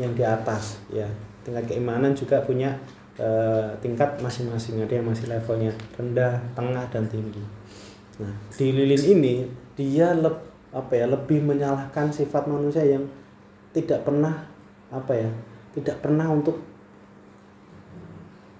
[0.00, 0.80] yang di atas.
[0.88, 1.04] Ya
[1.44, 2.72] tingkat keimanan juga punya
[3.20, 4.80] eh, tingkat masing-masing.
[4.80, 7.44] Ada yang masih levelnya rendah tengah dan tinggi.
[8.24, 9.34] Nah di lilin ini
[9.76, 10.40] dia leb,
[10.72, 13.04] apa ya lebih menyalahkan sifat manusia yang
[13.76, 14.48] tidak pernah
[14.88, 15.28] apa ya
[15.76, 16.56] tidak pernah untuk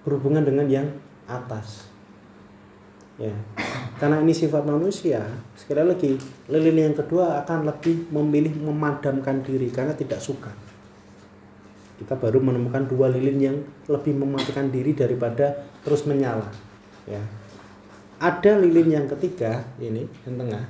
[0.05, 0.87] berhubungan dengan yang
[1.25, 1.89] atas.
[3.17, 3.33] Ya
[3.97, 5.25] karena ini sifat manusia
[5.57, 6.13] sekali lagi
[6.53, 10.53] lilin yang kedua akan lebih memilih memadamkan diri karena tidak suka.
[11.97, 13.57] Kita baru menemukan dua lilin yang
[13.89, 16.45] lebih mematikan diri daripada terus menyala
[17.09, 17.21] ya.
[18.21, 20.63] Ada lilin yang ketiga ini yang tengah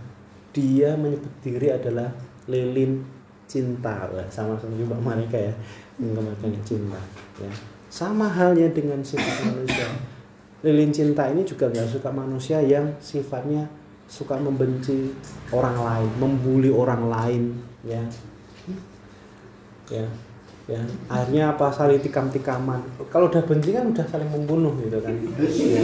[0.55, 2.07] dia menyebut diri adalah
[2.47, 3.03] lilin
[3.43, 4.07] cinta.
[4.31, 5.51] Sama seperti Mbak Marika ya
[5.99, 6.99] menggambarkan cinta
[7.43, 7.51] ya.
[7.91, 10.15] Sama halnya dengan sifat manusia
[10.67, 13.71] lilin cinta ini juga nggak suka manusia yang sifatnya
[14.07, 15.15] suka membenci
[15.55, 17.43] orang lain membuli orang lain
[17.87, 18.03] ya.
[19.87, 20.07] Ya
[20.67, 20.83] ya.
[21.07, 21.71] Akhirnya apa?
[21.71, 22.83] Saling tikam-tikaman.
[23.07, 25.15] Kalau udah benci kan udah saling membunuh gitu kan.
[25.15, 25.81] Ya.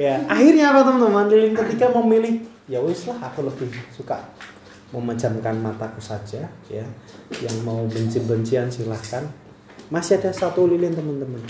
[0.00, 1.26] ya akhirnya apa teman-teman?
[1.30, 4.18] Lilin ketiga memilih ya wis lah aku lebih suka
[4.90, 6.86] memejamkan mataku saja ya.
[7.38, 9.22] Yang mau benci-bencian silahkan
[9.90, 11.42] masih ada satu lilin teman-teman.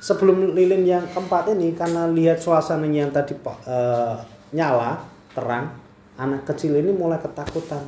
[0.00, 4.16] Sebelum lilin yang keempat ini karena lihat suasananya yang tadi eh,
[4.56, 5.76] nyala terang
[6.16, 7.84] anak kecil ini mulai ketakutan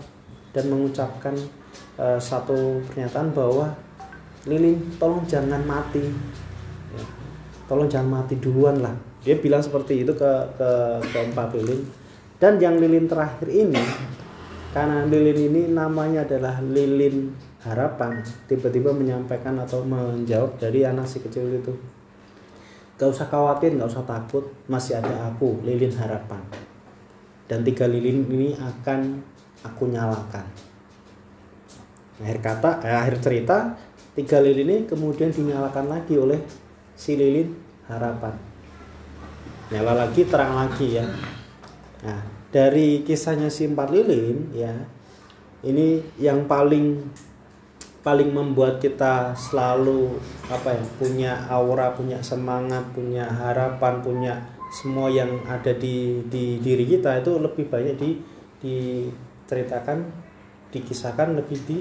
[0.53, 1.33] dan mengucapkan
[1.97, 3.73] eh, satu pernyataan bahwa
[4.45, 6.03] lilin tolong jangan mati.
[6.93, 7.05] Ya,
[7.71, 8.93] tolong jangan mati duluan lah.
[9.23, 10.71] Dia bilang seperti itu ke ke
[11.15, 11.81] keempat lilin.
[12.43, 13.79] Dan yang lilin terakhir ini
[14.75, 17.31] karena lilin ini namanya adalah lilin
[17.63, 18.19] harapan
[18.51, 21.75] tiba-tiba menyampaikan atau menjawab dari anak si kecil itu.
[22.99, 26.43] Gak usah khawatir gak usah takut masih ada aku lilin harapan.
[27.47, 29.23] Dan tiga lilin ini akan
[29.63, 30.47] aku nyalakan.
[32.23, 33.75] Akhir kata eh, akhir cerita
[34.15, 36.39] tiga lilin ini kemudian dinyalakan lagi oleh
[36.95, 37.51] si lilin
[37.87, 38.35] harapan.
[39.71, 41.07] Nyala lagi terang lagi ya.
[42.07, 42.21] Nah
[42.53, 44.71] dari kisahnya si empat lilin ya
[45.65, 47.01] ini yang paling
[48.03, 50.19] paling membuat kita selalu
[50.51, 54.35] apa ya punya aura punya semangat punya harapan punya
[54.75, 58.11] semua yang ada di di diri kita itu lebih banyak di
[58.63, 60.03] diceritakan
[60.73, 61.77] dikisahkan lebih di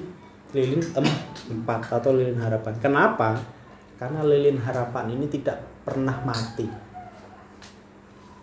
[0.51, 1.21] lilin em-
[1.55, 2.75] empat atau lilin harapan.
[2.84, 3.39] Kenapa?
[3.95, 6.67] Karena lilin harapan ini tidak pernah mati.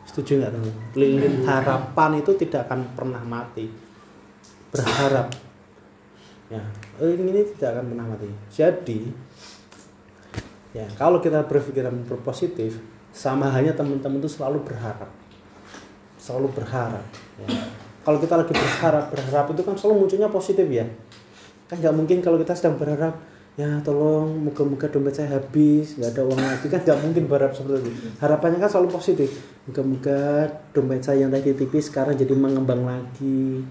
[0.08, 3.68] Setuju nggak teman lilin harapan itu tidak akan pernah mati.
[4.72, 5.47] Berharap
[6.52, 6.62] ya.
[7.00, 8.28] Lilin ini tidak akan pernah mati.
[8.52, 9.00] Jadi
[10.76, 12.76] ya kalau kita berpikiran berpositif
[13.12, 15.08] sama halnya teman-teman itu selalu berharap.
[16.18, 17.04] Selalu berharap
[17.40, 17.48] ya.
[18.04, 20.84] kalau kita lagi berharap berharap itu kan selalu munculnya positif ya.
[21.68, 23.20] Kan nggak mungkin kalau kita sedang berharap
[23.58, 26.66] ya tolong moga-moga dompet saya habis nggak ada uang lagi.
[26.68, 28.08] Kan nggak mungkin berharap seperti itu.
[28.20, 29.30] Harapannya kan selalu positif.
[29.68, 33.64] Moga-moga dompet saya yang tadi tipis sekarang jadi mengembang lagi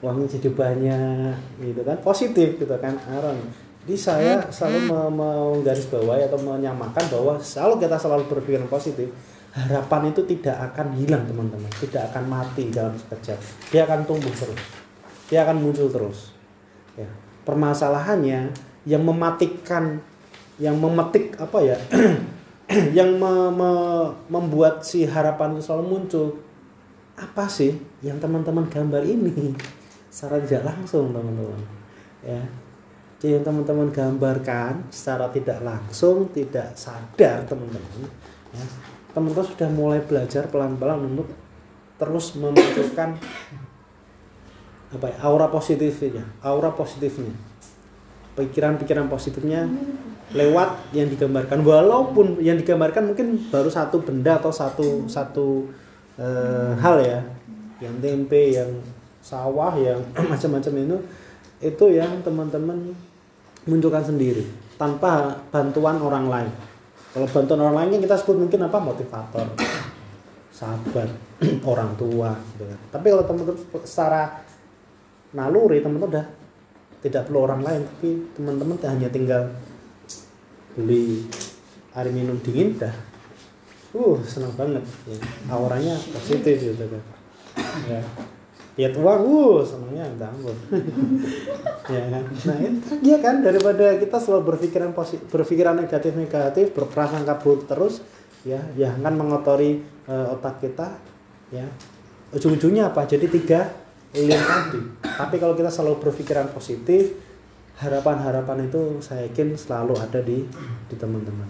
[0.00, 1.96] uangnya jadi banyak gitu kan?
[2.00, 3.36] Positif gitu kan Aaron.
[3.84, 9.08] Jadi saya selalu me- menggarisbawahi atau menyamakan bahwa selalu kita selalu berpikiran positif
[9.50, 11.70] harapan itu tidak akan hilang teman-teman.
[11.80, 13.38] Tidak akan mati dalam sekejap.
[13.72, 14.60] Dia akan tumbuh terus.
[15.32, 16.32] Dia akan muncul terus.
[16.94, 17.08] Ya.
[17.48, 18.52] Permasalahannya
[18.84, 20.00] yang mematikan
[20.60, 21.76] yang memetik apa ya?
[22.70, 26.38] Yang me- me- membuat si harapan itu selalu muncul
[27.18, 29.50] apa sih yang teman-teman gambar ini
[30.10, 31.62] secara tidak langsung teman-teman.
[32.26, 32.42] Ya.
[33.20, 38.10] Jadi teman-teman gambarkan secara tidak langsung tidak sadar teman-teman
[38.50, 38.64] ya.
[39.14, 41.30] Teman-teman sudah mulai belajar pelan-pelan untuk
[42.00, 43.14] terus memunculkan
[44.96, 47.32] apa ya, aura positifnya aura positifnya.
[48.34, 49.68] Pikiran-pikiran positifnya
[50.32, 51.60] lewat yang digambarkan.
[51.60, 55.68] Walaupun yang digambarkan mungkin baru satu benda atau satu satu
[56.16, 57.20] eh, hal ya.
[57.84, 58.70] Yang tempe yang
[59.20, 60.00] sawah yang
[60.32, 60.98] macam-macam itu
[61.60, 62.96] itu yang teman-teman
[63.68, 64.48] munculkan sendiri
[64.80, 66.52] tanpa bantuan orang lain.
[67.12, 68.78] Kalau bantuan orang lain kan kita sebut mungkin apa?
[68.80, 69.46] Motivator
[70.50, 71.08] sahabat
[71.72, 72.78] orang tua gitu kan.
[72.92, 73.56] tapi kalau teman-teman
[73.88, 74.44] secara
[75.32, 76.26] naluri teman-teman udah
[77.00, 79.42] tidak perlu orang lain tapi teman-teman hanya tinggal
[80.76, 81.24] beli
[81.96, 82.92] air minum dingin dah
[83.96, 84.84] uh senang banget.
[85.08, 85.16] Ya.
[85.48, 87.02] auranya positif gitu kan.
[87.88, 88.04] Ya
[88.78, 90.56] lihat uang uh senangnya minta ampun
[91.90, 97.42] ya kan nah itu dia kan daripada kita selalu berpikiran positif berpikiran negatif negatif berprasangka
[97.42, 98.04] buruk terus
[98.46, 100.96] ya ya akan mengotori eh, otak kita
[101.54, 101.66] ya.
[102.30, 103.04] Ujung-ujungnya apa?
[103.10, 103.66] Jadi tiga
[104.14, 104.80] lilin tadi.
[105.02, 107.14] Tapi kalau kita selalu berpikiran positif
[107.82, 110.46] harapan-harapan itu saya yakin selalu ada di
[110.86, 111.48] di teman-teman.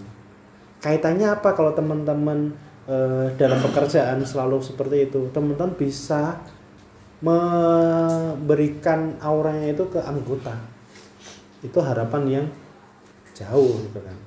[0.81, 2.57] Kaitannya apa kalau teman-teman
[2.89, 5.29] eh, dalam pekerjaan selalu seperti itu?
[5.29, 6.41] Teman-teman bisa
[7.21, 10.57] memberikan auranya itu ke anggota.
[11.61, 12.45] Itu harapan yang
[13.37, 14.17] jauh gitu kan.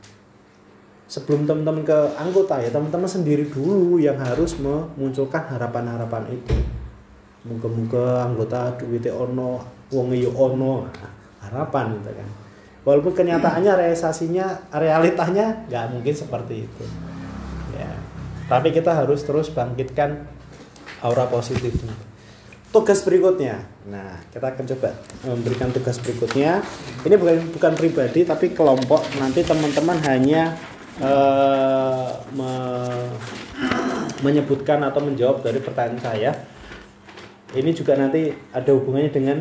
[1.10, 6.54] Sebelum teman-teman ke anggota ya teman-teman sendiri dulu yang harus memunculkan harapan-harapan itu.
[7.44, 10.86] Moga-moga anggota duitnya ono wong yo ono.
[10.86, 11.12] Nah,
[11.44, 12.28] harapan gitu kan.
[12.86, 16.84] Walaupun kenyataannya realisasinya realitanya nggak mungkin seperti itu.
[17.74, 17.90] Ya.
[18.46, 20.24] Tapi kita harus terus bangkitkan
[21.02, 22.13] aura positifnya
[22.74, 23.62] tugas berikutnya.
[23.86, 24.90] Nah kita akan coba
[25.22, 26.58] memberikan tugas berikutnya.
[27.06, 29.06] Ini bukan bukan pribadi tapi kelompok.
[29.22, 30.58] Nanti teman-teman hanya
[30.98, 33.14] eh, me-
[34.26, 36.30] menyebutkan atau menjawab dari pertanyaan saya.
[37.54, 39.38] Ini juga nanti ada hubungannya dengan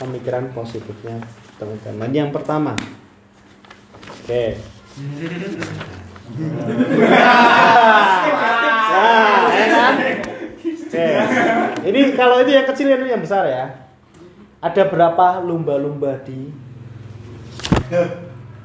[0.00, 1.20] pemikiran positifnya
[1.60, 2.08] teman-teman.
[2.08, 2.72] Yang pertama.
[4.24, 4.56] Oke.
[8.88, 9.92] Nah ya kan?
[9.96, 10.17] oke
[11.88, 13.64] ini kalau itu yang kecil ini yang besar ya
[14.58, 16.50] ada berapa lumba-lumba di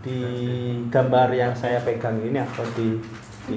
[0.03, 0.19] di
[0.91, 2.99] gambar yang saya pegang ini atau di,
[3.47, 3.55] di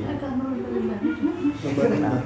[1.98, 2.22] Nah,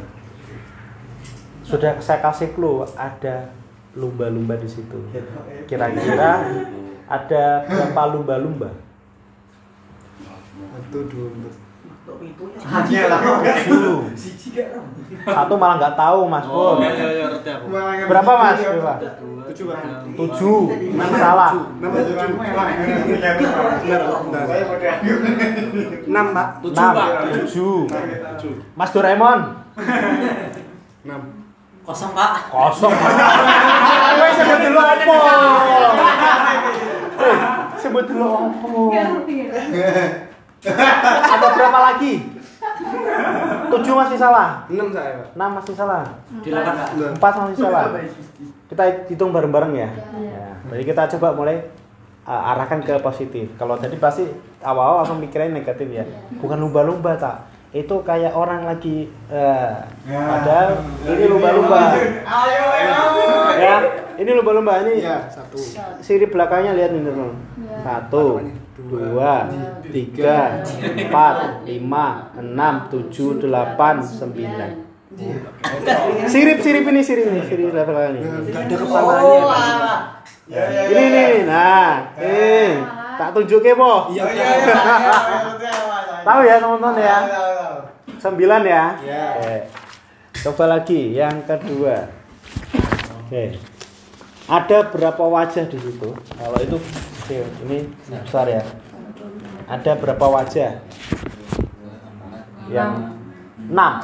[1.65, 3.49] sudah saya kasih clue ada
[3.97, 4.99] lumba-lumba di situ.
[5.65, 6.45] Kira-kira
[7.09, 8.71] ada berapa lumba-lumba?
[10.61, 11.29] Satu dua
[13.11, 13.21] Lah.
[13.21, 13.97] Tujuh.
[15.21, 17.67] Satu malah nggak tahu Mas Oh, iya iya ngerti aku.
[18.09, 18.59] Berapa Mas?
[18.59, 18.95] Berapa?
[19.51, 19.67] tujuh.
[20.15, 20.61] Tujuh.
[20.95, 21.51] Enam salah.
[21.79, 22.39] Enam tujuh.
[26.07, 26.49] Enam pak.
[26.63, 26.91] Tujuh.
[26.95, 27.11] Pak.
[27.35, 28.55] Tujuh.
[28.79, 29.41] Mas Doraemon.
[31.05, 31.21] Enam.
[31.83, 32.33] Kosong pak.
[32.55, 32.95] Kosong.
[34.31, 35.15] Sebut dulu apa?
[38.07, 38.91] dulu oh.
[40.65, 42.15] Ada berapa lagi?
[43.71, 44.65] Tujuh masih salah.
[44.69, 45.29] Enam saya pak.
[45.37, 46.03] Enam masih salah.
[47.17, 47.85] Empat masih salah.
[48.71, 49.89] Kita hitung bareng-bareng ya.
[50.21, 50.47] ya.
[50.71, 51.59] Jadi kita coba mulai
[52.29, 53.51] uh, arahkan ke positif.
[53.59, 54.29] Kalau tadi pasti
[54.63, 56.05] awal-awal langsung mikirnya negatif ya.
[56.39, 57.50] Bukan lumba-lumba tak.
[57.71, 61.95] Itu kayak orang lagi uh, padahal ini lumba-lumba.
[62.27, 62.99] Ayo, ayo.
[63.63, 63.77] Ya,
[64.19, 65.55] ini lumba-lumba ini Iya satu.
[66.03, 67.31] sirip belakangnya lihat nih teman.
[67.87, 68.43] Satu,
[68.91, 69.47] dua,
[69.87, 74.91] tiga, empat, lima, enam, tujuh, delapan, sembilan.
[76.27, 78.21] Sirip-sirip ini sirip ini sirip belakang ini.
[78.51, 79.39] Ada kepalanya.
[79.47, 80.01] Pak.
[80.51, 82.83] Ya, ya, Ini nih, nah, ini
[83.15, 84.11] tak tunjukin po.
[84.11, 85.15] Iya Oh, iya, iya, iya.
[86.27, 87.19] Tahu ya teman-teman ya.
[88.21, 88.85] Sembilan ya.
[89.01, 89.25] Iya.
[89.41, 89.57] Oke.
[90.45, 92.05] Coba lagi yang kedua.
[93.25, 93.57] Oke.
[94.45, 96.11] Ada berapa wajah di situ?
[96.37, 98.63] Kalau itu kecil, ini besar ya.
[99.71, 100.83] Ada berapa wajah?
[102.69, 102.93] Yang
[103.71, 103.95] enam,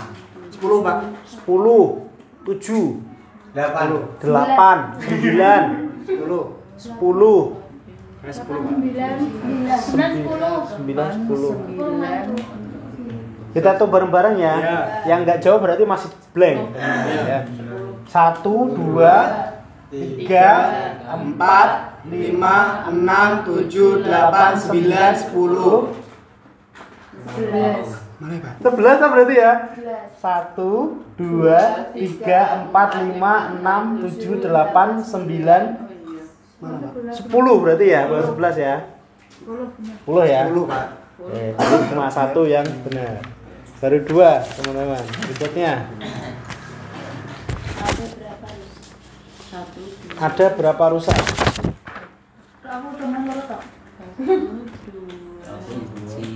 [0.48, 0.96] Sepuluh pak.
[1.26, 1.84] sepuluh,
[2.46, 3.02] tujuh,
[3.52, 3.86] Delapan.
[4.22, 5.62] delapan, sembilan,
[6.06, 6.44] Sepuluh.
[6.78, 7.40] sepuluh,
[8.22, 10.56] sembilan, sembilan, sepuluh.
[10.66, 11.54] sembilan, sepuluh.
[13.56, 14.54] Kita tuh bareng-bareng ya.
[14.60, 14.78] Iya.
[15.08, 16.76] Yang nggak jauh berarti masih blank.
[16.76, 17.38] Ya.
[18.04, 19.16] Satu, dua,
[19.88, 20.48] tiga,
[21.08, 25.96] empat, lima, enam, tujuh, delapan, sembilan, sepuluh.
[28.16, 28.52] Mana ya, pak?
[28.60, 29.52] Sebelas berarti ya?
[29.72, 30.04] Sebelas.
[30.20, 30.72] Satu,
[31.16, 31.60] dua,
[31.96, 35.62] tiga, empat, lima, enam, tujuh, delapan, sembilan,
[37.12, 38.04] sepuluh berarti ya?
[38.04, 38.84] Sebelas ya?
[40.04, 40.44] Sepuluh ya?
[40.44, 40.86] Sepuluh pak.
[41.92, 43.35] Cuma satu yang benar.
[43.76, 45.04] Baru dua teman-teman.
[45.04, 45.84] Berikutnya
[50.16, 51.16] ada berapa rusak?
[52.64, 53.62] Aku teman lo kok.
[55.68, 56.28] Siji.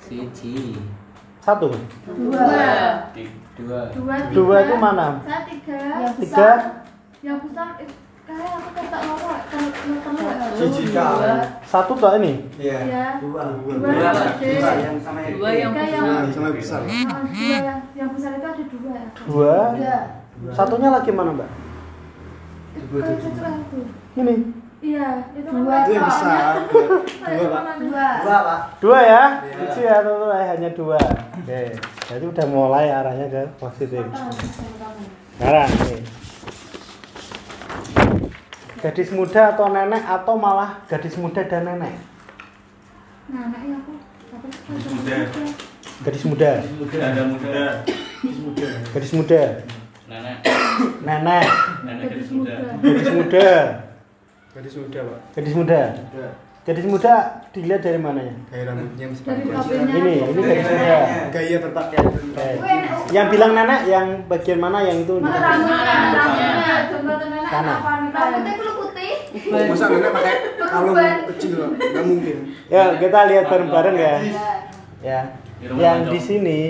[0.00, 0.56] Siji.
[1.44, 1.68] Satu.
[2.08, 2.48] Dua.
[3.60, 3.80] Dua.
[3.92, 4.16] Dua.
[4.32, 5.20] Dua itu mana?
[5.52, 5.80] Tiga.
[6.16, 6.50] Tiga.
[7.24, 8.05] Yang besar, eh, kayak
[10.96, 11.16] kau.
[11.66, 12.32] Satu tak ini?
[12.58, 12.78] Iya.
[12.86, 13.06] Ya.
[13.22, 13.42] Dua.
[13.62, 14.14] Dua Dua, yang.
[14.40, 16.02] Dua yang sama yang Dua yang besar.
[16.32, 16.80] Sama besar.
[16.82, 18.92] Dua yang yang besar itu ada dua.
[18.92, 19.04] ya?
[19.26, 19.56] Dua.
[19.76, 19.96] Ada.
[20.52, 21.50] Satunya lagi mana mbak?
[22.76, 23.78] Cucu aku.
[24.16, 24.34] Ini.
[24.76, 26.52] Iya, itu kan Itu yang besar.
[26.68, 26.84] Dua,
[27.24, 27.74] Dua, Pak.
[27.80, 28.06] Dua.
[28.20, 28.60] Dua, Pak.
[28.84, 29.24] Dua ya?
[29.56, 31.00] Lucu ya teman-teman hanya dua.
[31.00, 31.62] Oke.
[32.06, 34.04] Jadi udah mulai arahnya ke positif.
[35.36, 36.15] Sekarang nih.
[38.86, 41.98] Gadis muda atau nenek atau malah gadis muda dan nenek?
[43.26, 43.92] Nah, anaknya aku.
[44.30, 44.46] Aku
[44.94, 45.16] Muda.
[46.06, 47.64] Gadis muda, Ada muda,
[48.92, 49.42] gadis muda,
[50.06, 50.36] nenek,
[51.02, 51.46] nenek,
[51.88, 52.54] nenek gadis gadis muda.
[52.60, 52.76] muda.
[52.84, 53.48] gadis muda,
[54.54, 55.20] Gadis muda pak.
[55.34, 55.80] gadis muda.
[55.96, 56.28] Muda.
[56.66, 58.34] Gadis muda dilihat dari mananya?
[58.50, 59.86] Gaya rambutnya masih Dari panjang.
[59.86, 59.94] HP-nya.
[60.02, 60.96] Ini, ini gadis muda.
[61.30, 62.04] Gaya berpakaian.
[62.10, 62.48] Oke.
[63.14, 65.14] Yang bilang nenek yang bagian mana yang itu?
[65.22, 65.94] Mana rambutnya?
[66.10, 67.38] Rambutnya.
[67.46, 68.10] Apa nih?
[68.10, 69.14] Rambutnya kulit putih.
[69.70, 70.96] Masa nenek pakai kalung
[71.30, 71.70] kecil pak?
[71.78, 72.36] Gak mungkin.
[72.66, 74.14] Ya, kita lihat bareng-bareng ya.
[74.26, 74.50] Ya.
[75.06, 75.20] Ya.
[75.70, 76.60] Yang di sini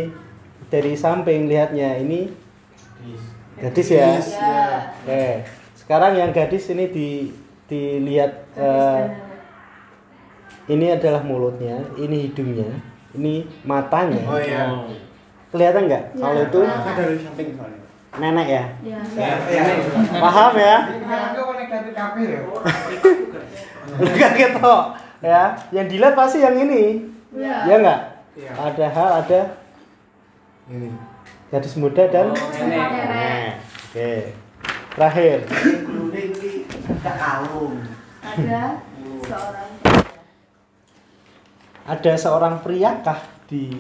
[0.69, 2.37] dari samping lihatnya ini
[3.57, 4.21] gadis ya.
[4.21, 4.93] Ya.
[4.93, 5.49] Oke.
[5.73, 7.09] Sekarang yang gadis ini di
[7.67, 9.26] dilihat eh,
[10.67, 12.71] ini adalah mulutnya, ini hidungnya,
[13.15, 14.23] ini matanya.
[14.27, 14.67] Oh iya.
[15.51, 16.03] Kelihatan nggak?
[16.13, 16.21] Ya.
[16.21, 17.81] Kalau itu dari samping soalnya.
[18.17, 18.65] nenek ya.
[18.83, 19.01] Ya.
[19.47, 19.63] Ya.
[20.17, 20.77] Paham ya?
[21.93, 22.41] Kafe ya.
[23.97, 24.77] Enggak gitu.
[25.25, 27.09] Ya, yang dilihat pasti yang ini.
[27.33, 27.65] Ya.
[27.65, 28.01] Ya enggak?
[28.37, 28.53] Iya.
[28.53, 29.41] Padahal ada
[30.67, 30.91] Ini.
[31.49, 32.89] gadis muda dan Oh, nenek.
[32.91, 33.49] nenek.
[33.87, 34.13] Oke.
[34.93, 35.39] Terakhir.
[38.27, 38.63] Ada
[39.23, 39.71] seorang
[41.87, 43.71] Ada seorang priakah di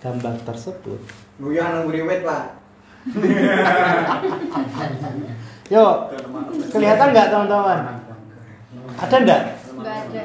[0.00, 0.96] gambar tersebut?
[1.36, 2.56] Guyon nang buriwet, Pak.
[5.76, 6.08] Yuk,
[6.72, 8.00] kelihatan nggak teman-teman?
[8.96, 9.60] Ada nggak?
[9.76, 10.24] Enggak ada.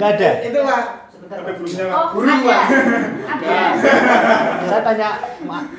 [0.00, 0.30] Nggak ada.
[0.48, 1.12] Itu, Pak.
[1.92, 2.40] Oh, ada.
[2.40, 2.64] Pak.
[3.28, 3.76] Ada.
[4.64, 5.68] Saya tanya, Ma-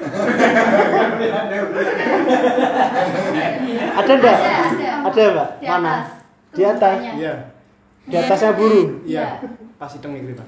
[3.98, 4.38] ada nggak?
[5.10, 5.58] Ada, ada.
[5.58, 6.22] Di Mana?
[6.54, 7.02] Di atas.
[7.18, 7.50] Iya.
[8.06, 9.02] Di atasnya burung.
[9.10, 9.42] Iya.
[9.84, 10.48] Pas hidung negeri pak.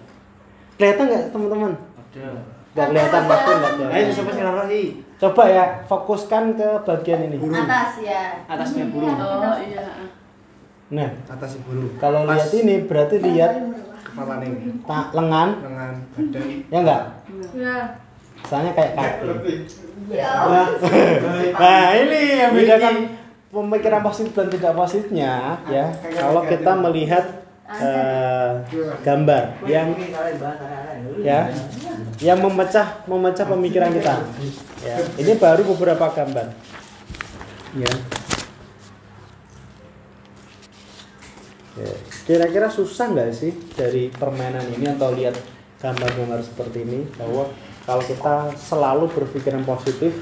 [0.80, 1.72] Kelihatan nggak teman-teman?
[1.76, 2.28] Ada.
[2.72, 4.14] Nggak kelihatan pasti nggak Ayo kelihatan.
[4.16, 4.84] siapa sih Raroi?
[5.20, 7.36] Coba ya, fokuskan ke bagian ini.
[7.52, 8.24] Atas ya.
[8.48, 9.12] Atasnya burung.
[9.12, 10.08] Oh, iya.
[10.88, 11.92] Nah, Atas si burung.
[12.00, 13.60] kalau Pas lihat ini berarti lihat
[14.08, 14.72] Kepala ini.
[14.88, 16.48] tak lengan, Lengan, badan.
[16.72, 17.02] ya enggak?
[17.52, 17.78] Ya.
[18.48, 19.28] Soalnya kayak kaki.
[20.16, 20.32] Ya.
[20.48, 20.68] Nah,
[21.60, 22.96] nah, ini yang bedakan
[23.52, 25.92] pemikiran positif dan tidak positifnya ya.
[26.16, 28.52] Kalau kita melihat eh,
[29.02, 29.98] gambar yang
[31.26, 31.50] ya
[32.22, 34.22] yang memecah memecah pemikiran kita.
[34.86, 36.54] Ya ini baru beberapa gambar.
[37.76, 37.94] Ya.
[41.76, 41.92] Ya,
[42.24, 45.36] kira-kira susah nggak sih dari permainan ini atau lihat
[45.84, 47.04] gambar-gambar seperti ini?
[47.20, 47.52] Bahwa
[47.84, 50.16] kalau kita selalu berpikiran positif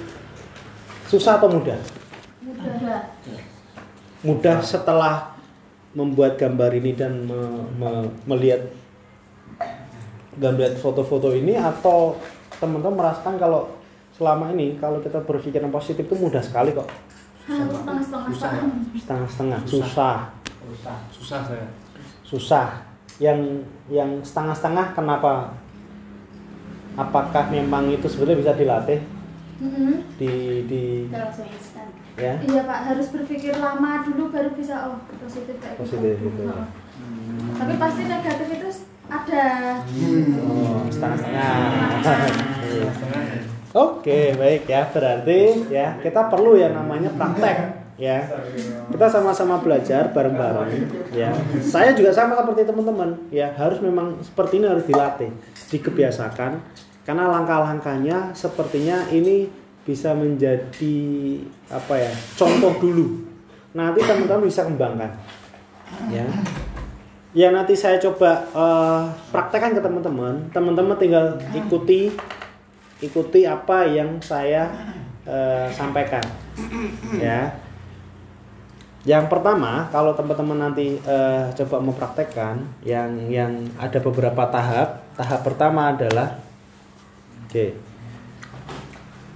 [1.05, 1.77] susah atau mudah?
[2.41, 3.01] Mudah.
[4.23, 5.32] mudah setelah
[5.93, 8.65] membuat gambar ini dan me- me- melihat
[10.37, 12.17] gambar foto-foto ini atau
[12.57, 13.69] teman-teman merasakan kalau
[14.17, 16.89] selama ini kalau kita berpikiran positif itu mudah sekali kok.
[17.45, 18.29] Setengah-setengah.
[18.31, 18.51] Susah.
[18.97, 20.17] setengah-setengah Susah.
[20.63, 20.97] susah.
[21.11, 21.67] Susah saya.
[22.25, 22.67] Susah.
[23.21, 23.39] Yang
[23.93, 25.53] yang setengah-setengah kenapa?
[26.93, 29.01] Apakah memang itu sebenarnya bisa dilatih
[29.61, 29.93] Mhm.
[30.17, 30.33] di
[30.65, 31.87] di langsung instan.
[32.13, 36.29] ya Iya pak, harus berpikir lama dulu baru bisa oh positif kayak Positif gitu.
[36.29, 36.41] gitu.
[36.45, 36.67] Heeh.
[37.57, 38.69] Tapi pasti negatif itu
[39.09, 39.45] ada.
[40.45, 41.51] oh, setengah-setengah
[42.63, 42.89] Iya.
[43.73, 44.85] Oke, baik ya.
[44.93, 47.57] Berarti ya kita perlu yang namanya praktek
[47.97, 48.21] ya.
[48.89, 50.69] Kita sama-sama belajar bareng-bareng
[51.13, 51.33] ya.
[51.61, 55.33] Saya juga sama seperti teman-teman ya, harus memang seperti ini harus dilatih,
[55.73, 56.61] dikebiasakan
[57.03, 59.47] karena langkah-langkahnya sepertinya ini
[59.83, 60.99] bisa menjadi
[61.67, 62.13] apa ya?
[62.39, 63.27] contoh dulu.
[63.75, 65.11] Nanti teman-teman bisa kembangkan.
[66.07, 66.27] Ya.
[67.33, 69.01] Ya nanti saya coba eh,
[69.33, 70.47] praktekkan ke teman-teman.
[70.53, 72.13] Teman-teman tinggal ikuti
[73.03, 74.71] ikuti apa yang saya
[75.27, 76.23] eh, sampaikan
[77.19, 77.51] ya
[79.03, 85.91] yang pertama kalau teman-teman nanti eh, coba mempraktekkan yang yang ada beberapa tahap tahap pertama
[85.91, 86.39] adalah
[87.53, 87.77] oke.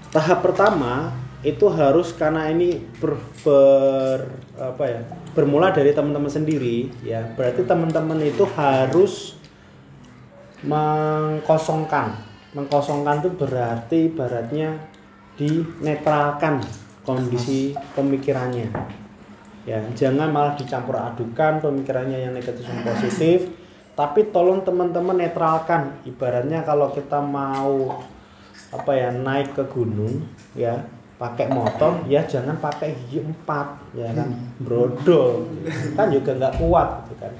[0.09, 1.13] Tahap pertama
[1.45, 3.13] itu harus karena ini ber,
[3.45, 5.01] ber- apa ya
[5.37, 7.21] bermula dari teman-teman sendiri ya.
[7.37, 9.37] Berarti teman-teman itu harus
[10.65, 12.17] mengkosongkan.
[12.57, 14.81] Mengkosongkan itu berarti ibaratnya
[15.37, 16.65] dinetralkan
[17.05, 18.73] kondisi pemikirannya.
[19.69, 23.45] Ya jangan malah dicampur adukan pemikirannya yang negatif dan positif
[23.97, 25.97] tapi tolong teman-teman netralkan.
[26.05, 27.97] Ibaratnya kalau kita mau
[28.69, 30.85] apa ya naik ke gunung ya
[31.17, 34.29] pakai motor ya jangan pakai gigi empat ya kan?
[34.61, 35.49] Brodol.
[35.97, 37.33] Kan juga nggak kuat gitu kan?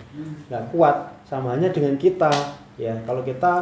[0.49, 0.95] Nggak kuat.
[1.29, 2.33] Sama halnya dengan kita
[2.81, 2.97] ya.
[3.05, 3.61] Kalau kita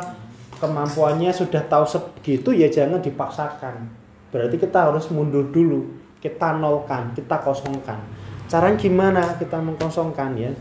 [0.64, 3.92] kemampuannya sudah tahu segitu ya jangan dipaksakan.
[4.32, 5.84] Berarti kita harus mundur dulu.
[6.24, 8.00] Kita nolkan kita kosongkan.
[8.48, 10.56] Caranya gimana kita mengkosongkan ya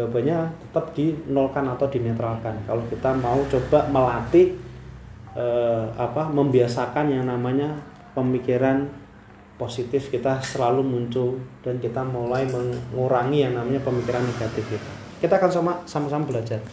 [0.00, 2.56] jawabannya tetap di nolkan atau dinetralkan.
[2.64, 4.56] Kalau kita mau coba melatih
[5.36, 7.76] eh, apa membiasakan yang namanya
[8.16, 8.88] pemikiran
[9.60, 15.50] positif kita selalu muncul dan kita mulai mengurangi yang namanya pemikiran negatif kita kita akan
[15.52, 16.64] sama sama-sama belajar.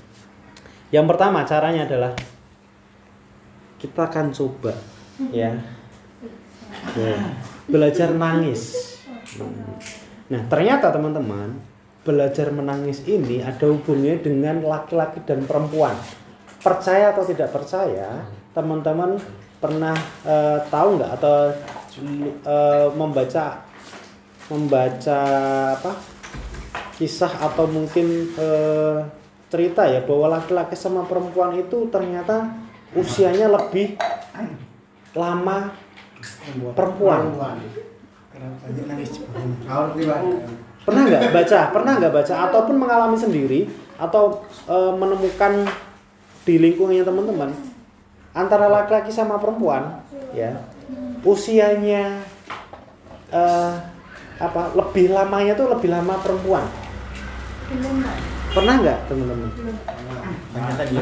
[0.87, 2.15] Yang pertama caranya adalah
[3.77, 4.73] kita akan coba
[6.93, 7.17] Ya,
[7.65, 8.93] belajar nangis.
[10.29, 11.57] Nah ternyata teman-teman
[12.07, 15.99] belajar menangis ini ada hubungannya dengan laki-laki dan perempuan.
[16.63, 18.23] Percaya atau tidak percaya
[18.55, 19.19] teman-teman
[19.59, 19.93] pernah
[20.23, 21.51] eh, tahu nggak atau
[22.47, 23.67] eh, membaca
[24.47, 25.19] membaca
[25.75, 25.91] apa
[26.95, 28.97] kisah atau mungkin eh,
[29.51, 32.55] cerita ya bahwa laki-laki sama perempuan itu ternyata
[32.95, 33.99] usianya lebih
[35.15, 35.75] lama
[36.73, 37.35] perempuan
[40.87, 41.59] pernah nggak baca?
[41.75, 42.33] Pernah nggak baca?
[42.47, 43.67] Ataupun mengalami sendiri?
[43.99, 45.67] Atau eh, menemukan
[46.47, 47.51] di lingkungannya teman-teman?
[48.31, 49.99] Antara laki-laki sama perempuan?
[50.31, 50.63] Ya.
[51.27, 52.23] Usianya
[53.35, 53.73] eh,
[54.39, 54.71] apa?
[54.71, 56.63] Lebih lamanya tuh lebih lama perempuan?
[58.55, 59.51] Pernah nggak teman-teman?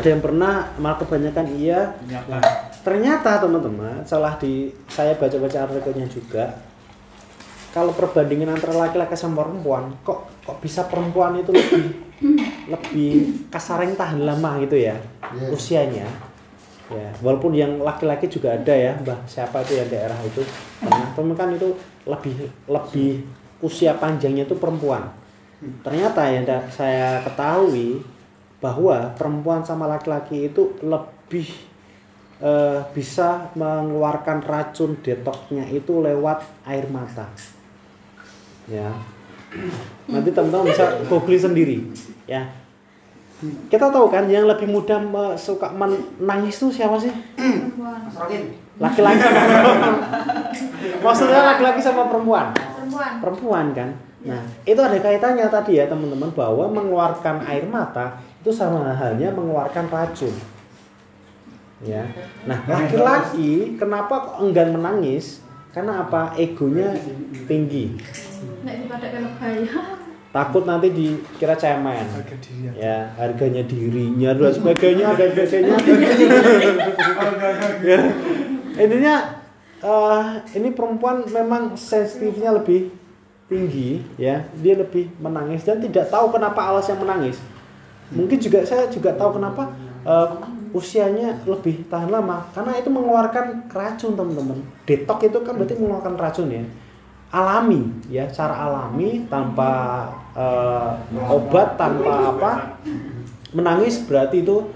[0.01, 0.73] Ada yang pernah?
[0.81, 1.93] Malah kebanyakan iya.
[2.81, 6.57] Ternyata teman-teman setelah di saya baca-baca artikelnya juga
[7.76, 11.84] kalau perbandingan antara laki-laki sama perempuan kok kok bisa perempuan itu lebih
[12.71, 13.11] lebih
[13.51, 14.95] kasarnya tahan lama gitu ya
[15.36, 15.49] Iya.
[15.51, 16.07] usianya?
[16.86, 19.17] Ya walaupun yang laki-laki juga ada ya mbah.
[19.26, 20.45] Siapa itu yang daerah itu?
[20.86, 21.73] Nah teman kan itu
[22.05, 23.26] lebih lebih
[23.59, 25.09] usia panjangnya itu perempuan.
[25.82, 28.05] Ternyata yang saya ketahui
[28.61, 31.49] bahwa perempuan sama laki-laki itu lebih
[32.38, 37.26] eh, bisa mengeluarkan racun detoksnya itu lewat air mata
[38.70, 38.89] ya.
[40.09, 41.78] Nanti teman-teman bisa googling sendiri.
[42.26, 42.49] Ya.
[43.70, 47.11] Kita tahu kan yang lebih mudah me- suka menangis itu siapa sih?
[48.80, 49.22] Laki-laki.
[51.05, 52.51] Maksudnya laki-laki sama perempuan?
[52.55, 53.11] Perempuan.
[53.22, 53.89] perempuan kan?
[54.26, 59.86] Nah, itu ada kaitannya tadi ya teman-teman bahwa mengeluarkan air mata itu sama halnya mengeluarkan
[59.86, 60.34] racun.
[61.86, 62.07] Ya.
[62.49, 65.45] Nah, laki-laki kenapa kok enggan menangis?
[65.76, 66.32] Karena apa?
[66.39, 66.95] Egonya
[67.51, 67.91] tinggi.
[70.36, 72.07] Takut nanti dikira cemen.
[72.80, 75.76] Ya, harganya dirinya dan sebagainya dan sebagainya.
[77.91, 77.99] ya.
[78.76, 79.15] Intinya
[79.84, 80.26] eh,
[80.59, 82.91] ini perempuan memang sensitifnya lebih
[83.45, 87.38] tinggi ya dia lebih menangis dan tidak tahu kenapa alasnya menangis
[88.09, 89.69] mungkin juga saya juga tahu kenapa
[90.01, 90.30] eh,
[90.76, 94.59] usianya lebih tahan lama karena itu mengeluarkan racun teman-teman.
[94.84, 96.63] Detok itu kan berarti mengeluarkan racun ya.
[97.32, 99.71] Alami ya cara alami tanpa
[100.36, 100.91] eh,
[101.32, 102.51] obat tanpa apa
[103.55, 104.67] menangis berarti itu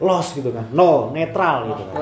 [0.00, 0.64] loss gitu kan.
[0.72, 2.00] Nol netral gitu kan.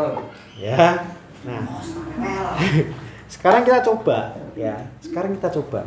[0.54, 1.02] Ya
[1.42, 1.66] nah.
[3.34, 4.78] Sekarang kita coba ya.
[5.02, 5.82] Sekarang kita coba.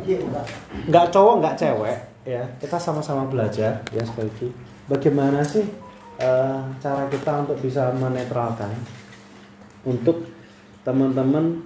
[0.86, 2.44] Nggak cowok nggak cewek ya.
[2.60, 4.48] Kita sama-sama belajar ya sekali lagi
[4.92, 5.64] bagaimana sih
[6.20, 8.72] eh, cara kita untuk bisa menetralkan
[9.82, 10.26] untuk
[10.82, 11.62] teman-teman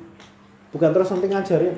[0.73, 1.69] bukan terus nanti ngajari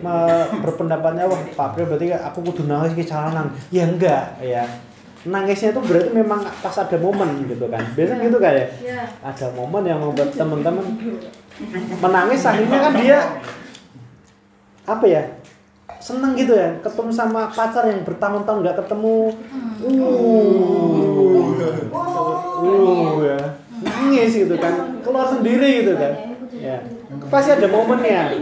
[0.58, 4.66] berpendapatnya wah Pak Pri berarti aku kudu nangis ke calanang ya enggak ya.
[5.26, 7.82] Nangisnya itu berarti memang pas ada momen gitu kan.
[7.94, 9.02] Biasanya gitu kayak Ya.
[9.22, 10.82] ada momen yang membuat teman-teman
[11.98, 13.18] menangis akhirnya kan dia
[14.88, 15.22] apa ya
[15.98, 19.16] seneng gitu ya ketemu sama pacar yang bertahun-tahun nggak ketemu.
[19.82, 21.07] Uh
[21.92, 23.40] uh ya.
[23.82, 25.00] nangis gitu kan.
[25.04, 26.12] Keluar sendiri gitu kan.
[26.58, 26.76] Ya.
[27.30, 28.34] pasti ada momennya.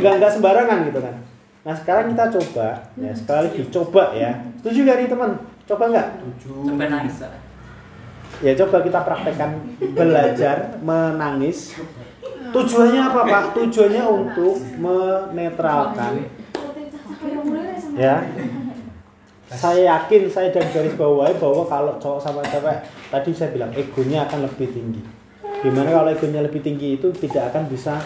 [0.00, 1.14] Nggak nggak sembarangan gitu kan.
[1.62, 2.68] Nah sekarang kita coba.
[2.98, 4.30] Ya sekali lagi coba ya.
[4.62, 5.30] Setuju nggak nih teman?
[5.68, 6.08] Coba nggak?
[6.42, 7.16] Sampai nangis.
[8.42, 9.50] Ya coba kita praktekkan.
[9.94, 11.78] Belajar menangis.
[12.52, 13.44] Tujuannya apa pak?
[13.54, 16.12] Tujuannya untuk menetralkan.
[17.92, 18.24] Ya
[19.52, 22.78] saya yakin saya dan garis bawahi bahwa kalau cowok sama cewek
[23.12, 25.02] tadi saya bilang egonya akan lebih tinggi.
[25.62, 28.00] Gimana kalau egonya lebih tinggi itu tidak akan bisa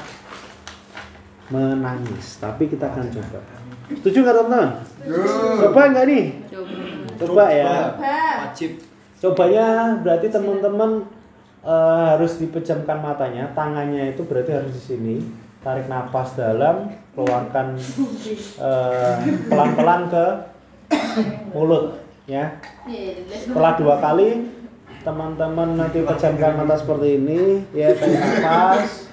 [1.49, 3.41] menangis tapi kita akan coba.
[3.87, 4.71] Setuju nggak teman-teman?
[5.63, 6.25] Coba nggak nih?
[7.17, 7.45] Coba.
[7.49, 7.75] Ya.
[8.51, 8.83] Wajib.
[9.17, 11.07] Cobanya berarti teman-teman
[11.65, 15.17] eh, harus dipejamkan matanya, tangannya itu berarti harus di sini.
[15.65, 17.75] Tarik nafas dalam, keluarkan
[18.61, 19.15] eh,
[19.51, 20.27] pelan-pelan ke
[21.55, 22.59] mulut, ya.
[23.31, 24.51] Setelah dua kali,
[25.07, 29.07] teman-teman nanti pejamkan mata seperti ini, ya tarik nafas.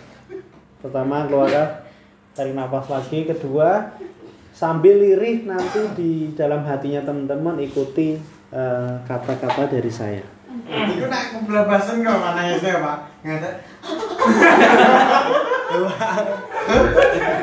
[0.82, 1.86] Pertama keluarkan,
[2.34, 3.30] tarik nafas lagi.
[3.30, 3.94] Kedua,
[4.52, 8.18] sambil lirih nanti di dalam hatinya teman-teman ikuti
[8.54, 10.24] eh, kata-kata dari saya.
[10.70, 12.98] Iku nak kebelabasan kok mana ya saya pak?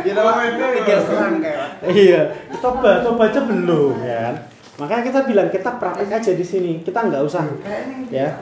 [0.00, 2.20] Kita mau itu Pikir serang kayak Iya,
[2.62, 4.36] coba coba aja belum ya kan.
[4.80, 6.72] Makanya kita bilang kita praktek aja di sini.
[6.80, 7.44] Kita nggak usah
[8.08, 8.32] ya.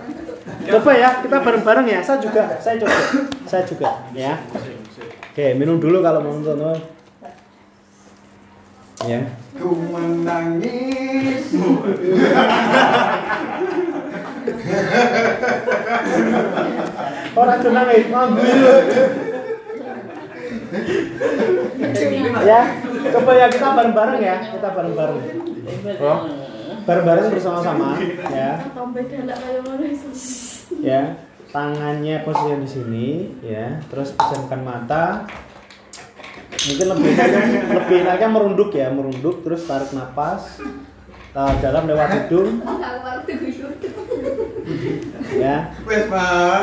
[0.69, 2.01] Coba ya, kita bareng-bareng ya.
[2.01, 2.99] Saya juga, saya coba.
[3.45, 4.39] Saya juga ya.
[5.35, 6.79] Oke, minum dulu kalau mau nonton.
[9.07, 9.23] Ya.
[9.55, 11.55] ku menangis.
[17.39, 18.59] Orang tenang ya, ngambil.
[22.45, 22.61] Ya,
[23.15, 25.21] coba ya kita bareng-bareng ya, kita bareng-bareng.
[26.01, 26.19] Oh,
[26.85, 27.97] bareng-bareng bersama-sama
[28.33, 28.53] ya.
[30.79, 31.03] Ya
[31.49, 33.07] tangannya posisinya di sini
[33.41, 35.25] ya terus pejamkan mata
[36.69, 40.61] mungkin lebih enaknya, lebih enaknya merunduk ya merunduk terus tarik napas
[41.33, 44.45] uh, dalam lewat hidung dulu.
[45.41, 46.63] ya Wes pak.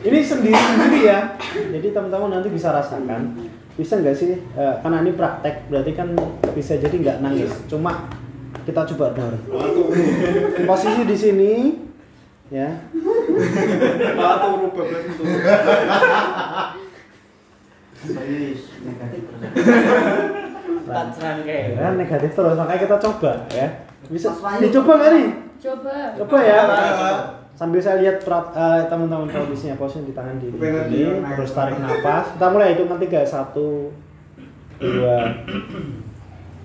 [0.00, 1.36] Ini sendiri sendiri ya.
[1.52, 3.36] Jadi teman-teman nanti bisa rasakan.
[3.76, 6.08] Bisa nggak sih Eh, karena ini praktek berarti kan
[6.56, 7.52] bisa jadi nggak nangis.
[7.68, 8.08] Cuma
[8.64, 9.44] kita coba bareng
[10.68, 11.52] posisi di sini
[12.48, 12.80] ya.
[14.16, 15.22] Atau rubah itu.
[20.90, 21.76] Tak serangkai.
[21.76, 23.68] Ya, negatif terus makanya kita coba ya.
[24.08, 24.28] Bisa
[24.64, 25.28] dicoba nggak nih?
[25.60, 26.16] Coba.
[26.16, 26.60] coba ya
[27.60, 32.46] sambil saya lihat eh, teman-teman kondisinya posisi di tangan di sini terus tarik nafas kita
[32.48, 33.92] mulai hitungan tiga satu
[34.80, 35.44] dua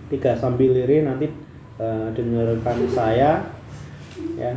[0.07, 1.27] tiga sambil lirik nanti
[1.83, 3.43] eh, dengarkan saya
[4.39, 4.55] ya.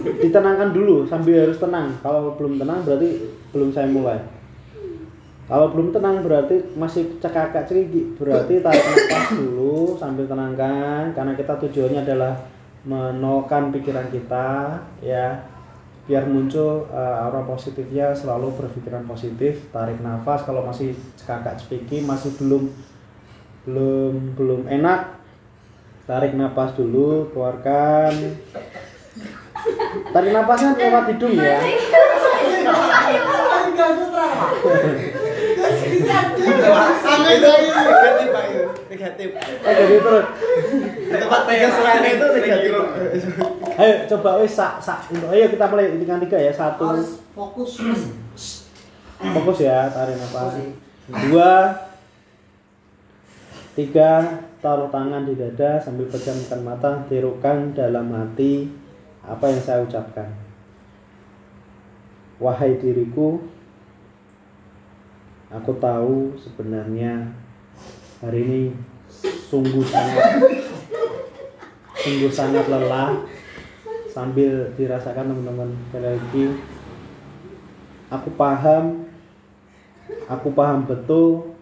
[0.00, 1.92] Ditenangkan dulu sambil harus tenang.
[2.00, 4.16] Kalau belum tenang berarti belum saya mulai.
[5.44, 11.52] Kalau belum tenang berarti masih cekakak cerigi berarti tarik nafas dulu sambil tenangkan karena kita
[11.60, 12.32] tujuannya adalah
[12.88, 15.44] menolkan pikiran kita ya
[16.08, 22.32] biar muncul uh, aura positifnya selalu berpikiran positif tarik nafas kalau masih cekakak cepiki masih
[22.40, 22.72] belum
[23.68, 25.20] belum belum enak
[26.08, 28.40] tarik napas dulu keluarkan
[30.16, 31.60] tarik napasnya lewat hidung ya
[37.22, 38.62] negatif pak itu.
[38.88, 39.28] Negatif.
[39.38, 40.26] Oh jadi terus.
[41.08, 42.72] Tempat tiga selain itu negatif.
[43.78, 46.52] ayo coba wes sak sak ayo kita mulai dengan tiga ya.
[46.54, 46.84] Satu.
[46.86, 47.82] Harus fokus.
[49.18, 50.58] Fokus ya tarik napas
[51.08, 51.52] dua.
[53.78, 58.66] Tiga taruh tangan di dada sambil pejamkan mata tirukan dalam hati
[59.22, 60.26] apa yang saya ucapkan.
[62.42, 63.38] Wahai diriku
[65.48, 67.32] aku tahu sebenarnya
[68.20, 68.60] hari ini
[69.48, 70.44] sungguh sangat
[71.96, 73.24] sungguh sangat lelah
[74.12, 76.52] sambil dirasakan teman-teman lagi.
[78.08, 79.08] Aku paham
[80.28, 81.56] aku paham betul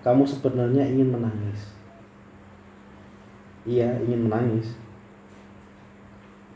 [0.00, 1.76] kamu sebenarnya ingin menangis.
[3.68, 4.72] Iya ingin menangis.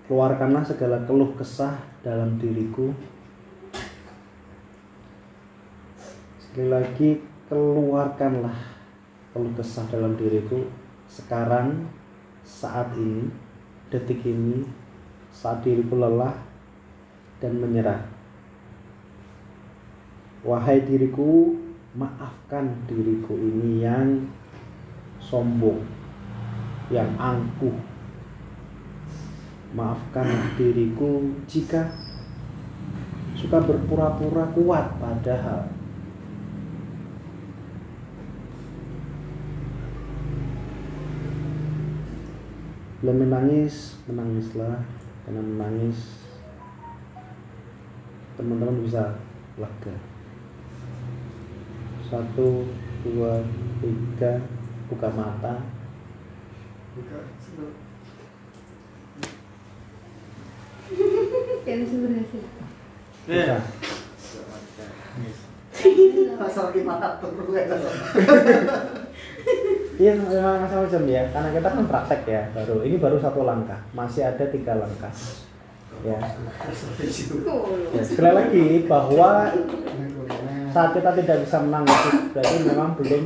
[0.08, 2.94] Keluarkanlah segala keluh kesah dalam diriku
[6.56, 7.10] sekali lagi
[7.52, 8.56] keluarkanlah
[9.36, 10.64] keluh kesah dalam diriku
[11.04, 11.84] sekarang
[12.48, 13.28] saat ini
[13.92, 14.64] detik ini
[15.28, 16.32] saat diriku lelah
[17.44, 18.00] dan menyerah.
[20.48, 21.60] Wahai diriku
[21.92, 24.24] maafkan diriku ini yang
[25.20, 25.84] sombong
[26.88, 27.76] yang angkuh.
[29.76, 31.92] Maafkanlah diriku jika
[33.36, 35.75] suka berpura-pura kuat padahal
[43.02, 44.80] belum menangis menangislah.
[45.26, 46.22] Karena menangis
[48.38, 49.18] teman-teman bisa
[49.58, 49.96] lega.
[52.06, 52.70] Satu
[53.02, 53.42] dua
[53.82, 54.46] tiga
[54.86, 55.66] buka mata.
[61.66, 62.42] Yang berhasil.
[63.26, 63.58] buka.
[66.36, 67.32] Asal gimana tuh
[69.96, 72.84] Iya memang masalah jam ya, karena kita kan praktek ya baru.
[72.84, 75.12] Ini baru satu langkah, masih ada tiga langkah.
[76.04, 76.20] Ya.
[77.96, 79.48] ya sekali lagi bahwa
[80.68, 83.22] saat kita tidak bisa menang itu berarti memang belum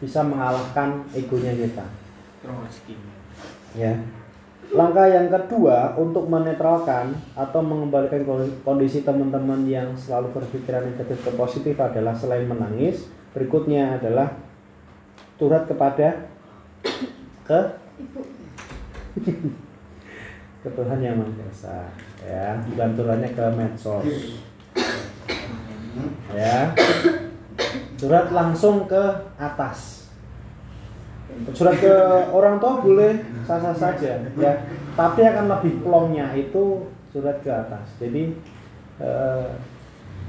[0.00, 1.84] bisa mengalahkan egonya kita.
[3.76, 4.00] Ya.
[4.72, 8.24] Langkah yang kedua untuk menetralkan atau mengembalikan
[8.64, 13.06] kondisi teman-teman yang selalu berpikiran negatif ke positif adalah selain menangis,
[13.36, 14.32] berikutnya adalah
[15.36, 16.32] curhat kepada
[17.44, 17.60] ke?
[20.66, 21.78] Ke Tuhan yang Maha Esa
[22.26, 22.58] ya.
[22.66, 24.02] Bukan curhatnya ke medsos.
[26.34, 26.74] Ya.
[27.96, 29.02] Curhat langsung ke
[29.38, 30.10] atas.
[31.54, 31.94] Curhat ke
[32.34, 34.52] orang tua boleh sah-sah saja ya.
[34.98, 37.86] Tapi akan lebih plongnya itu curhat ke atas.
[38.02, 38.34] Jadi
[38.98, 39.46] eh,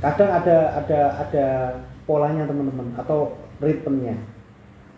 [0.05, 1.47] kadang ada ada ada
[2.05, 4.36] polanya teman-teman atau ritmenya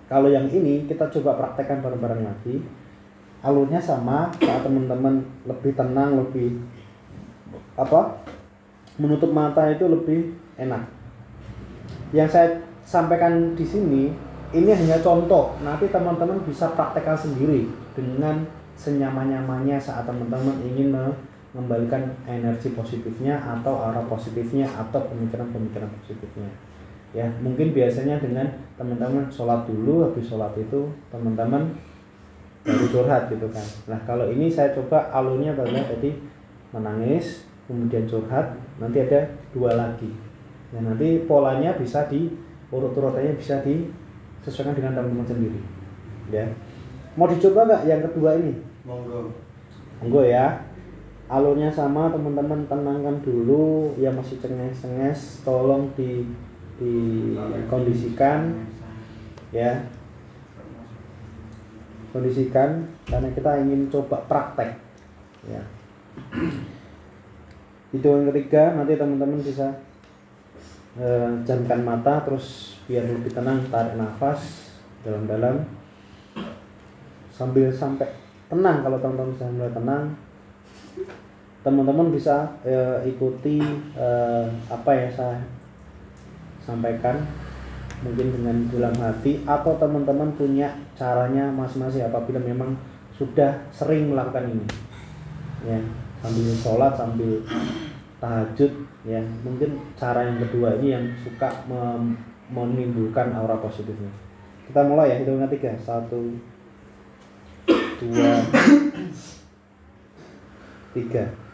[0.10, 2.66] kalau yang ini kita coba praktekkan bareng-bareng lagi.
[3.46, 6.60] Alurnya sama, saat teman-teman lebih tenang, lebih
[7.78, 8.26] apa?
[8.98, 10.84] Menutup mata itu lebih enak.
[12.12, 12.48] Yang saya
[12.84, 14.12] sampaikan di sini
[14.52, 15.56] ini hanya contoh.
[15.62, 18.44] Nanti teman-teman bisa praktekkan sendiri dengan
[18.76, 26.50] senyaman-nyamannya saat teman-teman ingin mengembalikan energi positifnya atau arah positifnya atau pemikiran-pemikiran positifnya
[27.10, 28.46] ya mungkin biasanya dengan
[28.78, 31.74] teman-teman sholat dulu habis sholat itu teman-teman
[32.62, 33.66] baru curhat gitu kan.
[33.90, 35.90] Nah kalau ini saya coba alurnya bagaimana?
[35.90, 36.12] Tadi
[36.70, 40.12] menangis kemudian curhat nanti ada dua lagi.
[40.76, 42.30] Nah nanti polanya bisa di
[42.70, 45.60] urut-urutannya bisa disesuaikan dengan teman-teman sendiri.
[46.30, 46.46] Ya.
[47.18, 48.54] Mau dicoba nggak yang kedua ini?
[48.86, 49.34] Monggo.
[50.00, 50.62] Monggo ya.
[51.30, 53.98] Alurnya sama teman-teman tenangkan dulu.
[53.98, 56.26] Yang masih cenges-cenges tolong di
[56.80, 58.56] dikondisikan
[59.52, 59.84] ya.
[62.10, 64.74] Kondisikan karena kita ingin coba praktek
[65.46, 65.62] ya.
[67.94, 69.78] Itu yang ketiga nanti teman-teman bisa
[70.98, 74.74] eh, jamkan mata terus biar lebih tenang tarik nafas
[75.06, 75.62] dalam-dalam.
[77.30, 78.10] Sambil sampai
[78.50, 80.06] tenang kalau teman-teman bisa mulai tenang.
[81.62, 83.62] Teman-teman bisa eh, ikuti
[83.94, 85.59] eh, apa yang saya
[86.70, 87.26] sampaikan
[88.00, 92.78] mungkin dengan dalam hati atau teman-teman punya caranya masing-masing apabila memang
[93.18, 94.66] sudah sering melakukan ini.
[95.66, 95.80] Ya
[96.22, 97.44] sambil sholat sambil
[98.22, 98.72] tahajud
[99.04, 99.20] ya.
[99.44, 101.50] Mungkin cara yang kedua ini yang suka
[102.54, 104.14] menimbulkan aura positifnya.
[104.70, 105.74] Kita mulai ya hitungan tiga.
[105.82, 106.38] Satu
[108.00, 108.32] dua
[110.96, 111.49] tiga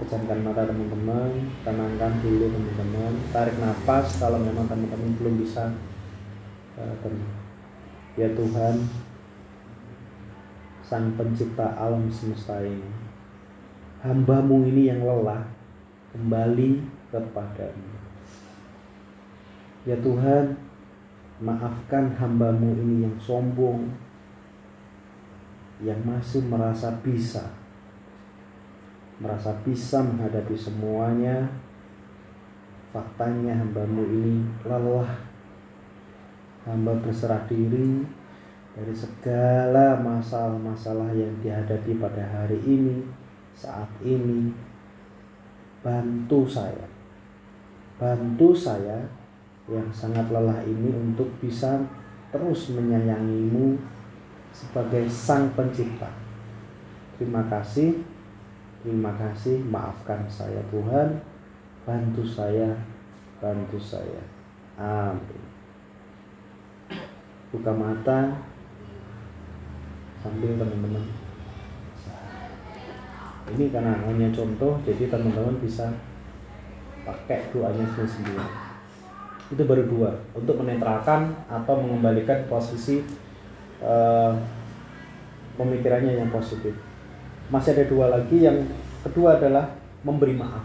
[0.00, 1.32] pejamkan mata teman-teman.
[1.66, 3.12] Tenangkan dulu teman-teman.
[3.34, 5.72] Tarik nafas kalau memang teman-teman belum bisa
[6.78, 6.94] eh,
[8.16, 8.76] ya Tuhan.
[10.86, 12.90] Sang pencipta alam semesta ini.
[14.04, 15.46] Hambamu ini yang lelah
[16.12, 17.88] kembali kepadamu.
[19.88, 20.58] Ya Tuhan
[21.42, 23.90] maafkan hambamu ini yang sombong
[25.82, 27.61] yang masih merasa bisa
[29.22, 31.46] merasa bisa menghadapi semuanya.
[32.90, 35.08] Faktanya hambamu ini lelah.
[36.66, 38.02] Hamba berserah diri
[38.74, 43.06] dari segala masalah-masalah yang dihadapi pada hari ini
[43.54, 44.50] saat ini.
[45.82, 46.86] Bantu saya.
[47.98, 49.02] Bantu saya
[49.70, 51.78] yang sangat lelah ini untuk bisa
[52.34, 53.78] terus menyayangimu
[54.52, 56.10] sebagai sang pencipta.
[57.18, 58.11] Terima kasih
[58.82, 61.22] Terima kasih, maafkan saya Tuhan,
[61.86, 62.74] bantu saya,
[63.38, 64.18] bantu saya.
[64.74, 65.38] Amin.
[67.54, 68.42] Buka mata
[70.18, 71.06] sambil teman-teman.
[73.54, 75.86] Ini karena hanya contoh, jadi teman-teman bisa
[77.06, 78.42] pakai doanya sendiri.
[79.46, 83.06] Itu baru dua untuk menetralkan atau mengembalikan posisi
[83.78, 84.34] uh,
[85.54, 86.74] pemikirannya yang positif
[87.52, 88.64] masih ada dua lagi yang
[89.04, 89.68] kedua adalah
[90.00, 90.64] memberi maaf.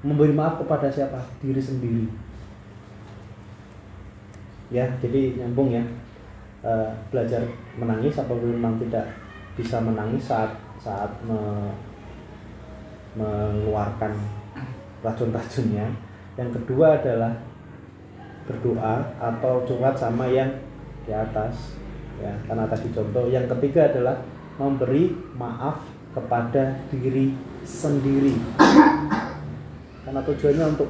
[0.00, 1.20] Memberi maaf kepada siapa?
[1.44, 2.08] Diri sendiri.
[4.72, 5.84] Ya jadi nyambung ya.
[6.64, 6.72] E,
[7.12, 7.44] belajar
[7.76, 9.04] menangis apabila memang tidak
[9.52, 11.68] bisa menangis saat saat me,
[13.20, 14.16] mengeluarkan
[15.04, 15.92] racun-racunnya.
[16.40, 17.36] Yang kedua adalah
[18.48, 20.48] berdoa atau curhat sama yang
[21.04, 21.76] di atas
[22.16, 22.32] ya.
[22.48, 24.16] Karena tadi contoh yang ketiga adalah
[24.56, 27.34] memberi maaf kepada diri
[27.66, 28.38] sendiri.
[30.06, 30.88] Karena tujuannya untuk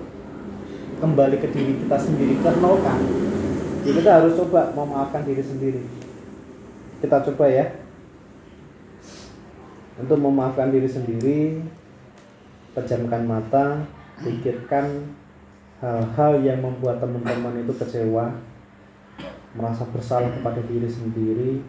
[1.01, 2.99] kembali ke diri kita sendiri kita kan
[3.85, 5.83] ya kita harus coba memaafkan diri sendiri.
[7.01, 7.66] Kita coba ya.
[9.95, 11.62] Untuk memaafkan diri sendiri
[12.75, 13.87] pejamkan mata
[14.18, 15.14] pikirkan
[15.79, 18.35] hal-hal yang membuat teman-teman itu kecewa
[19.55, 21.62] merasa bersalah kepada diri sendiri.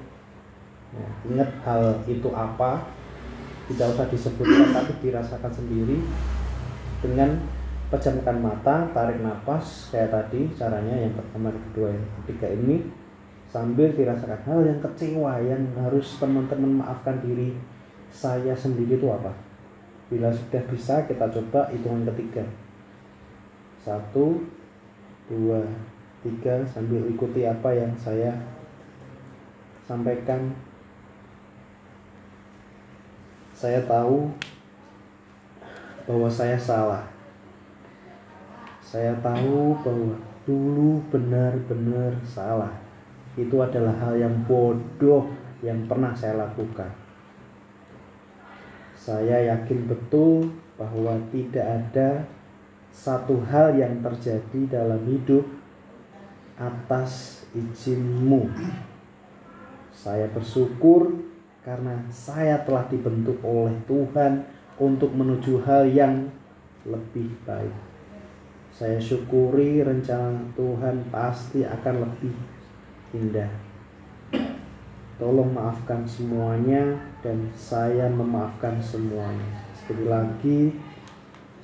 [0.96, 2.88] Ya, ingat hal itu apa
[3.72, 5.98] tidak usah disebutkan tapi dirasakan sendiri
[7.02, 7.42] dengan
[7.90, 12.76] pejamkan mata tarik nafas kayak tadi caranya yang pertama yang kedua yang ketiga ini
[13.50, 17.56] sambil dirasakan hal yang kecewa yang harus teman-teman maafkan diri
[18.12, 19.32] saya sendiri itu apa.
[20.12, 22.46] Bila sudah bisa kita coba hitungan ketiga.
[23.82, 24.44] Satu
[25.32, 25.62] dua
[26.22, 28.34] tiga sambil ikuti apa yang saya
[29.86, 30.54] sampaikan
[33.66, 34.30] saya tahu
[36.06, 37.02] bahwa saya salah.
[38.78, 42.70] Saya tahu bahwa dulu benar-benar salah.
[43.34, 45.34] Itu adalah hal yang bodoh
[45.66, 46.94] yang pernah saya lakukan.
[48.94, 52.22] Saya yakin betul bahwa tidak ada
[52.94, 55.42] satu hal yang terjadi dalam hidup
[56.62, 58.46] atas izinmu.
[59.90, 61.25] Saya bersyukur
[61.66, 64.46] karena saya telah dibentuk oleh Tuhan
[64.78, 66.30] untuk menuju hal yang
[66.86, 67.74] lebih baik.
[68.70, 72.36] Saya syukuri rencana Tuhan pasti akan lebih
[73.18, 73.50] indah.
[75.18, 76.94] Tolong maafkan semuanya
[77.26, 79.66] dan saya memaafkan semuanya.
[79.74, 80.60] Sekali lagi,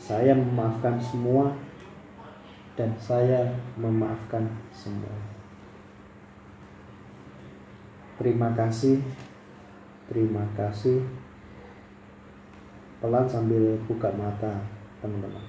[0.01, 1.53] saya memaafkan semua
[2.73, 5.13] dan saya memaafkan semua.
[8.17, 9.03] Terima kasih
[10.11, 11.07] Terima kasih.
[12.99, 14.59] Pelan sambil buka mata,
[14.99, 15.39] teman-teman.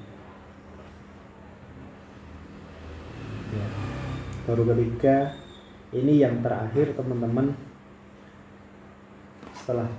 [3.51, 3.67] Ya.
[4.47, 5.35] Baru ketiga,
[5.91, 7.59] ini yang terakhir teman-teman.
[9.51, 9.91] Setelah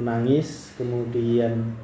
[0.00, 1.76] menangis, kemudian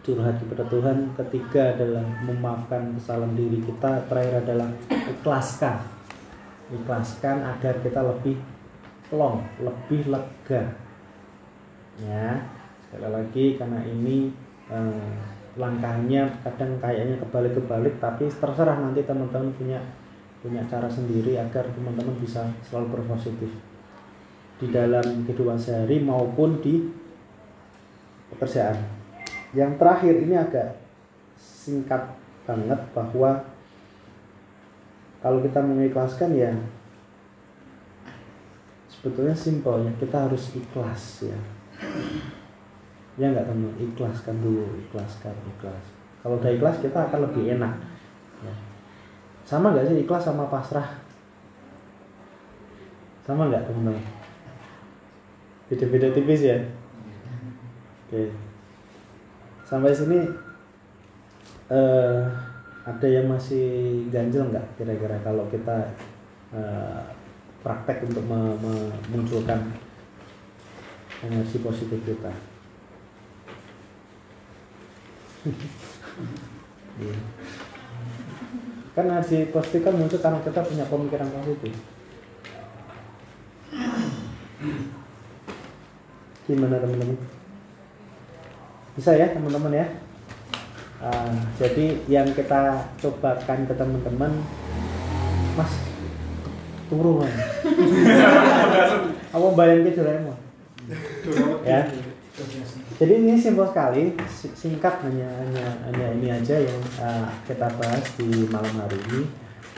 [0.00, 1.12] curhat kepada Tuhan.
[1.12, 4.08] Ketiga adalah memaafkan kesalahan diri kita.
[4.08, 5.76] Terakhir adalah ikhlaskan.
[6.72, 8.40] Ikhlaskan agar kita lebih
[9.12, 10.85] plong, lebih lega
[12.02, 12.40] ya
[12.86, 14.30] sekali lagi karena ini
[14.68, 15.14] eh,
[15.56, 19.80] langkahnya kadang kayaknya kebalik-kebalik tapi terserah nanti teman-teman punya
[20.44, 23.48] punya cara sendiri agar teman-teman bisa selalu berpositif
[24.60, 26.86] di dalam kehidupan sehari maupun di
[28.32, 28.76] pekerjaan.
[29.56, 30.68] Yang terakhir ini agak
[31.40, 33.42] singkat banget bahwa
[35.24, 36.52] kalau kita mengikhlaskan ya
[38.86, 41.38] sebetulnya simpel ya kita harus ikhlas ya
[43.16, 45.84] ya nggak teman ikhlaskan dulu ikhlaskan ikhlas.
[46.20, 47.74] Kalau udah ikhlas kita akan lebih enak.
[48.44, 48.52] Ya.
[49.48, 51.00] sama nggak sih ikhlas sama pasrah?
[53.24, 54.04] Sama nggak teman-teman
[55.66, 56.58] beda-beda tipis ya?
[58.06, 58.30] Oke.
[59.66, 60.22] Sampai sini
[61.72, 62.22] eh,
[62.86, 65.90] ada yang masih ganjel nggak kira-kira kalau kita
[66.54, 67.02] eh,
[67.66, 69.58] praktek untuk me- me- memunculkan
[71.24, 72.32] energi positif kita.
[76.96, 77.16] Iya.
[78.96, 81.72] kan energi positif kan muncul karena kita punya pemikiran positif.
[86.48, 87.20] Gimana teman-teman?
[88.96, 89.86] Bisa ya teman-teman ya?
[90.96, 91.28] Ah,
[91.60, 94.32] jadi yang kita cobakan ke teman-teman
[95.56, 95.72] mas
[96.88, 97.32] turu kan
[99.34, 100.45] apa bayangin Doraemon
[101.64, 101.82] ya.
[102.96, 108.04] Jadi ini simpel sekali si- singkat hanya hanya hanya ini aja yang ah, kita bahas
[108.20, 109.20] di malam hari ini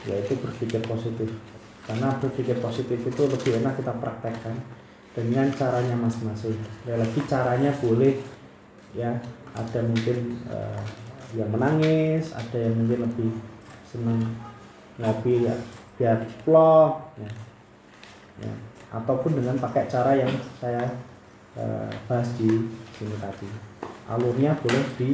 [0.07, 1.31] yaitu berpikir positif.
[1.87, 4.59] Karena berpikir positif itu lebih enak kita praktekkan
[5.17, 6.59] dengan caranya masing-masing.
[6.85, 8.19] Lagi caranya boleh
[8.93, 9.17] ya.
[9.55, 10.83] Ada mungkin eh,
[11.37, 13.31] yang menangis ada yang mungkin lebih
[13.85, 14.21] senang
[14.97, 15.55] ngopi ya
[15.99, 17.31] biar vlog ya.
[18.39, 18.55] Ya.
[18.95, 20.31] ataupun dengan pakai cara yang
[20.63, 20.87] saya
[21.59, 23.51] eh, bahas di sini tadi.
[24.09, 25.11] Alurnya boleh di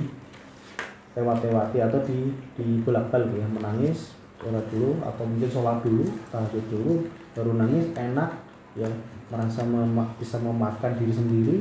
[1.17, 3.47] lewat-lewati atau di di bolak-balik ya.
[3.49, 6.93] Menangis sholat dulu atau mungkin sholat dulu tahajud dulu
[7.33, 8.31] baru nangis enak
[8.77, 8.87] ya.
[9.33, 11.57] Merasa mema- bisa memaafkan diri sendiri.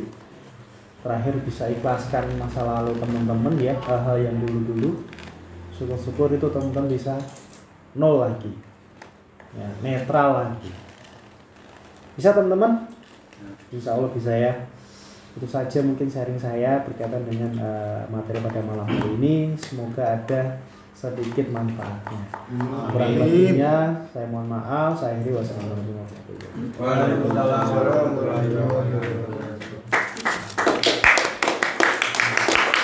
[1.03, 3.73] Terakhir bisa ikhlaskan masa lalu teman-teman ya.
[3.81, 5.03] Hal-hal yang dulu-dulu.
[5.73, 7.17] Syukur-syukur itu teman-teman bisa
[7.97, 8.51] nol lagi.
[9.57, 10.71] Ya netral lagi.
[12.13, 12.85] Bisa teman-teman?
[13.73, 14.53] Insya Allah bisa ya
[15.33, 19.57] itu saja mungkin sharing saya berkaitan dengan eh, materi pada malam hari ini.
[19.57, 20.61] Semoga ada
[20.93, 22.21] sedikit manfaatnya.
[22.93, 24.93] Kurang lebihnya saya mohon maaf.
[24.93, 25.33] Saya akhiri.
[25.33, 25.93] Wassalamualaikum
[26.77, 29.52] warahmatullahi wabarakatuh.